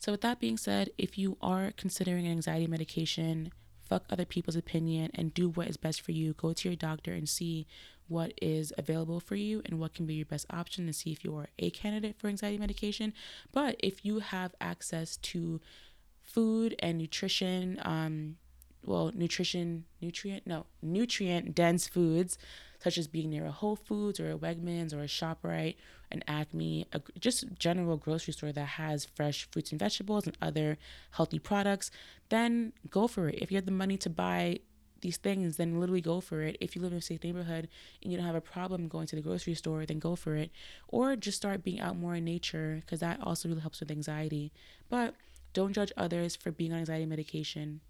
So, 0.00 0.12
with 0.12 0.22
that 0.22 0.40
being 0.40 0.56
said, 0.56 0.90
if 0.96 1.18
you 1.18 1.36
are 1.42 1.72
considering 1.76 2.26
an 2.26 2.32
anxiety 2.32 2.66
medication, 2.66 3.52
fuck 3.82 4.04
other 4.08 4.24
people's 4.24 4.56
opinion 4.56 5.10
and 5.14 5.34
do 5.34 5.50
what 5.50 5.68
is 5.68 5.76
best 5.76 6.00
for 6.00 6.12
you. 6.12 6.32
Go 6.32 6.54
to 6.54 6.68
your 6.70 6.76
doctor 6.76 7.12
and 7.12 7.28
see 7.28 7.66
what 8.08 8.32
is 8.40 8.72
available 8.78 9.20
for 9.20 9.36
you 9.36 9.60
and 9.66 9.78
what 9.78 9.92
can 9.92 10.06
be 10.06 10.14
your 10.14 10.24
best 10.24 10.46
option 10.48 10.84
and 10.84 10.96
see 10.96 11.12
if 11.12 11.22
you 11.22 11.36
are 11.36 11.48
a 11.58 11.68
candidate 11.68 12.16
for 12.18 12.28
anxiety 12.28 12.56
medication. 12.56 13.12
But 13.52 13.76
if 13.80 14.02
you 14.02 14.20
have 14.20 14.54
access 14.58 15.18
to 15.18 15.60
food 16.22 16.74
and 16.78 16.96
nutrition, 16.96 17.78
um, 17.84 18.36
well, 18.84 19.12
nutrition, 19.14 19.84
nutrient, 20.00 20.46
no, 20.46 20.66
nutrient 20.82 21.54
dense 21.54 21.86
foods, 21.86 22.38
such 22.82 22.96
as 22.96 23.06
being 23.06 23.30
near 23.30 23.46
a 23.46 23.50
Whole 23.50 23.76
Foods 23.76 24.18
or 24.18 24.30
a 24.30 24.38
Wegmans 24.38 24.94
or 24.94 25.00
a 25.00 25.06
ShopRite, 25.06 25.76
an 26.10 26.24
Acme, 26.26 26.86
a, 26.92 27.00
just 27.18 27.44
general 27.58 27.96
grocery 27.96 28.32
store 28.32 28.52
that 28.52 28.64
has 28.64 29.04
fresh 29.04 29.46
fruits 29.50 29.70
and 29.70 29.78
vegetables 29.78 30.26
and 30.26 30.36
other 30.40 30.78
healthy 31.12 31.38
products, 31.38 31.90
then 32.30 32.72
go 32.88 33.06
for 33.06 33.28
it. 33.28 33.36
If 33.40 33.50
you 33.50 33.56
have 33.56 33.66
the 33.66 33.72
money 33.72 33.96
to 33.98 34.10
buy 34.10 34.60
these 35.02 35.18
things, 35.18 35.56
then 35.56 35.78
literally 35.78 36.00
go 36.00 36.20
for 36.20 36.42
it. 36.42 36.56
If 36.60 36.74
you 36.74 36.82
live 36.82 36.92
in 36.92 36.98
a 36.98 37.02
safe 37.02 37.22
neighborhood 37.22 37.68
and 38.02 38.10
you 38.10 38.18
don't 38.18 38.26
have 38.26 38.34
a 38.34 38.40
problem 38.40 38.88
going 38.88 39.06
to 39.08 39.16
the 39.16 39.22
grocery 39.22 39.54
store, 39.54 39.84
then 39.86 39.98
go 39.98 40.16
for 40.16 40.36
it. 40.36 40.50
Or 40.88 41.16
just 41.16 41.36
start 41.36 41.64
being 41.64 41.80
out 41.80 41.96
more 41.96 42.14
in 42.14 42.24
nature 42.24 42.80
because 42.80 43.00
that 43.00 43.20
also 43.22 43.48
really 43.48 43.60
helps 43.60 43.80
with 43.80 43.90
anxiety. 43.90 44.52
But 44.88 45.14
don't 45.52 45.72
judge 45.72 45.92
others 45.96 46.36
for 46.36 46.50
being 46.50 46.72
on 46.72 46.78
anxiety 46.78 47.06
medication. 47.06 47.80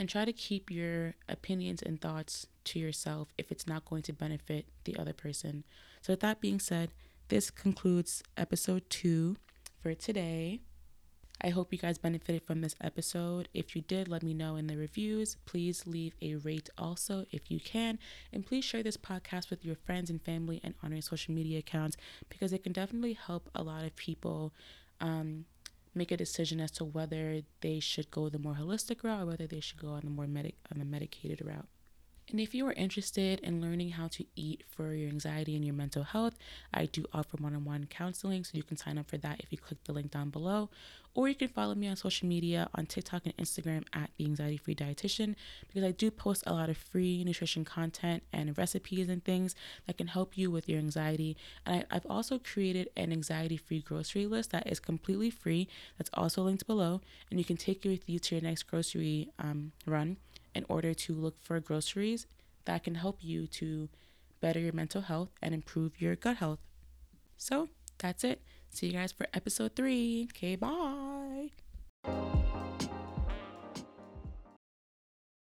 And 0.00 0.08
try 0.08 0.24
to 0.24 0.32
keep 0.32 0.70
your 0.70 1.14
opinions 1.28 1.82
and 1.82 2.00
thoughts 2.00 2.46
to 2.64 2.78
yourself 2.78 3.28
if 3.36 3.52
it's 3.52 3.66
not 3.66 3.84
going 3.84 4.00
to 4.04 4.14
benefit 4.14 4.64
the 4.84 4.96
other 4.96 5.12
person. 5.12 5.62
So, 6.00 6.14
with 6.14 6.20
that 6.20 6.40
being 6.40 6.58
said, 6.58 6.88
this 7.28 7.50
concludes 7.50 8.22
episode 8.34 8.88
two 8.88 9.36
for 9.82 9.92
today. 9.92 10.62
I 11.42 11.50
hope 11.50 11.70
you 11.70 11.78
guys 11.78 11.98
benefited 11.98 12.44
from 12.46 12.62
this 12.62 12.74
episode. 12.80 13.50
If 13.52 13.76
you 13.76 13.82
did, 13.82 14.08
let 14.08 14.22
me 14.22 14.32
know 14.32 14.56
in 14.56 14.68
the 14.68 14.78
reviews. 14.78 15.36
Please 15.44 15.86
leave 15.86 16.14
a 16.22 16.36
rate 16.36 16.70
also 16.78 17.26
if 17.30 17.50
you 17.50 17.60
can. 17.60 17.98
And 18.32 18.46
please 18.46 18.64
share 18.64 18.82
this 18.82 18.96
podcast 18.96 19.50
with 19.50 19.66
your 19.66 19.76
friends 19.76 20.08
and 20.08 20.22
family 20.22 20.62
and 20.64 20.72
on 20.82 20.92
your 20.92 21.02
social 21.02 21.34
media 21.34 21.58
accounts 21.58 21.98
because 22.30 22.54
it 22.54 22.62
can 22.62 22.72
definitely 22.72 23.12
help 23.12 23.50
a 23.54 23.62
lot 23.62 23.84
of 23.84 23.94
people 23.96 24.54
um, 25.02 25.44
make 25.94 26.10
a 26.10 26.16
decision 26.16 26.60
as 26.60 26.70
to 26.72 26.84
whether 26.84 27.40
they 27.60 27.80
should 27.80 28.10
go 28.10 28.28
the 28.28 28.38
more 28.38 28.54
holistic 28.54 29.02
route 29.02 29.22
or 29.22 29.26
whether 29.26 29.46
they 29.46 29.60
should 29.60 29.80
go 29.80 29.88
on 29.88 30.02
the 30.04 30.10
more 30.10 30.26
medic 30.26 30.56
on 30.72 30.78
the 30.78 30.84
medicated 30.84 31.44
route. 31.44 31.68
And 32.30 32.40
if 32.40 32.54
you 32.54 32.66
are 32.66 32.72
interested 32.72 33.40
in 33.40 33.60
learning 33.60 33.90
how 33.90 34.08
to 34.08 34.24
eat 34.36 34.64
for 34.68 34.94
your 34.94 35.08
anxiety 35.08 35.56
and 35.56 35.64
your 35.64 35.74
mental 35.74 36.04
health, 36.04 36.34
I 36.72 36.86
do 36.86 37.04
offer 37.12 37.36
one 37.38 37.54
on 37.54 37.64
one 37.64 37.86
counseling. 37.90 38.44
So 38.44 38.52
you 38.54 38.62
can 38.62 38.76
sign 38.76 38.98
up 38.98 39.08
for 39.08 39.18
that 39.18 39.40
if 39.40 39.50
you 39.50 39.58
click 39.58 39.82
the 39.84 39.92
link 39.92 40.10
down 40.10 40.30
below. 40.30 40.68
Or 41.12 41.28
you 41.28 41.34
can 41.34 41.48
follow 41.48 41.74
me 41.74 41.88
on 41.88 41.96
social 41.96 42.28
media 42.28 42.68
on 42.72 42.86
TikTok 42.86 43.22
and 43.24 43.36
Instagram 43.36 43.84
at 43.92 44.10
the 44.16 44.24
Anxiety 44.24 44.56
Free 44.56 44.76
Dietitian 44.76 45.34
because 45.66 45.82
I 45.82 45.90
do 45.90 46.08
post 46.08 46.44
a 46.46 46.52
lot 46.52 46.70
of 46.70 46.76
free 46.76 47.24
nutrition 47.24 47.64
content 47.64 48.22
and 48.32 48.56
recipes 48.56 49.08
and 49.08 49.24
things 49.24 49.56
that 49.88 49.98
can 49.98 50.06
help 50.06 50.38
you 50.38 50.52
with 50.52 50.68
your 50.68 50.78
anxiety. 50.78 51.36
And 51.66 51.84
I, 51.90 51.94
have 51.94 52.06
also 52.08 52.38
created 52.38 52.90
an 52.96 53.10
anxiety 53.10 53.56
free 53.56 53.80
grocery 53.80 54.26
list 54.26 54.52
that 54.52 54.70
is 54.70 54.78
completely 54.78 55.30
free. 55.30 55.66
That's 55.98 56.10
also 56.14 56.42
linked 56.42 56.66
below. 56.68 57.00
And 57.28 57.40
you 57.40 57.44
can 57.44 57.56
take 57.56 57.84
it 57.84 57.88
with 57.88 58.08
you 58.08 58.20
to 58.20 58.36
your 58.36 58.42
next 58.42 58.64
grocery 58.64 59.30
um, 59.40 59.72
run 59.86 60.16
in 60.54 60.64
order 60.68 60.94
to 60.94 61.14
look 61.14 61.36
for 61.40 61.58
groceries 61.60 62.26
that 62.64 62.84
can 62.84 62.96
help 62.96 63.18
you 63.20 63.46
to 63.46 63.88
better 64.40 64.60
your 64.60 64.72
mental 64.72 65.02
health 65.02 65.30
and 65.42 65.54
improve 65.54 66.00
your 66.00 66.16
gut 66.16 66.36
health. 66.38 66.60
So 67.36 67.68
that's 67.98 68.24
it. 68.24 68.42
See 68.70 68.86
you 68.86 68.92
guys 68.92 69.12
for 69.12 69.26
episode 69.34 69.74
three. 69.76 70.28
Okay, 70.30 70.56
bye. 70.56 71.09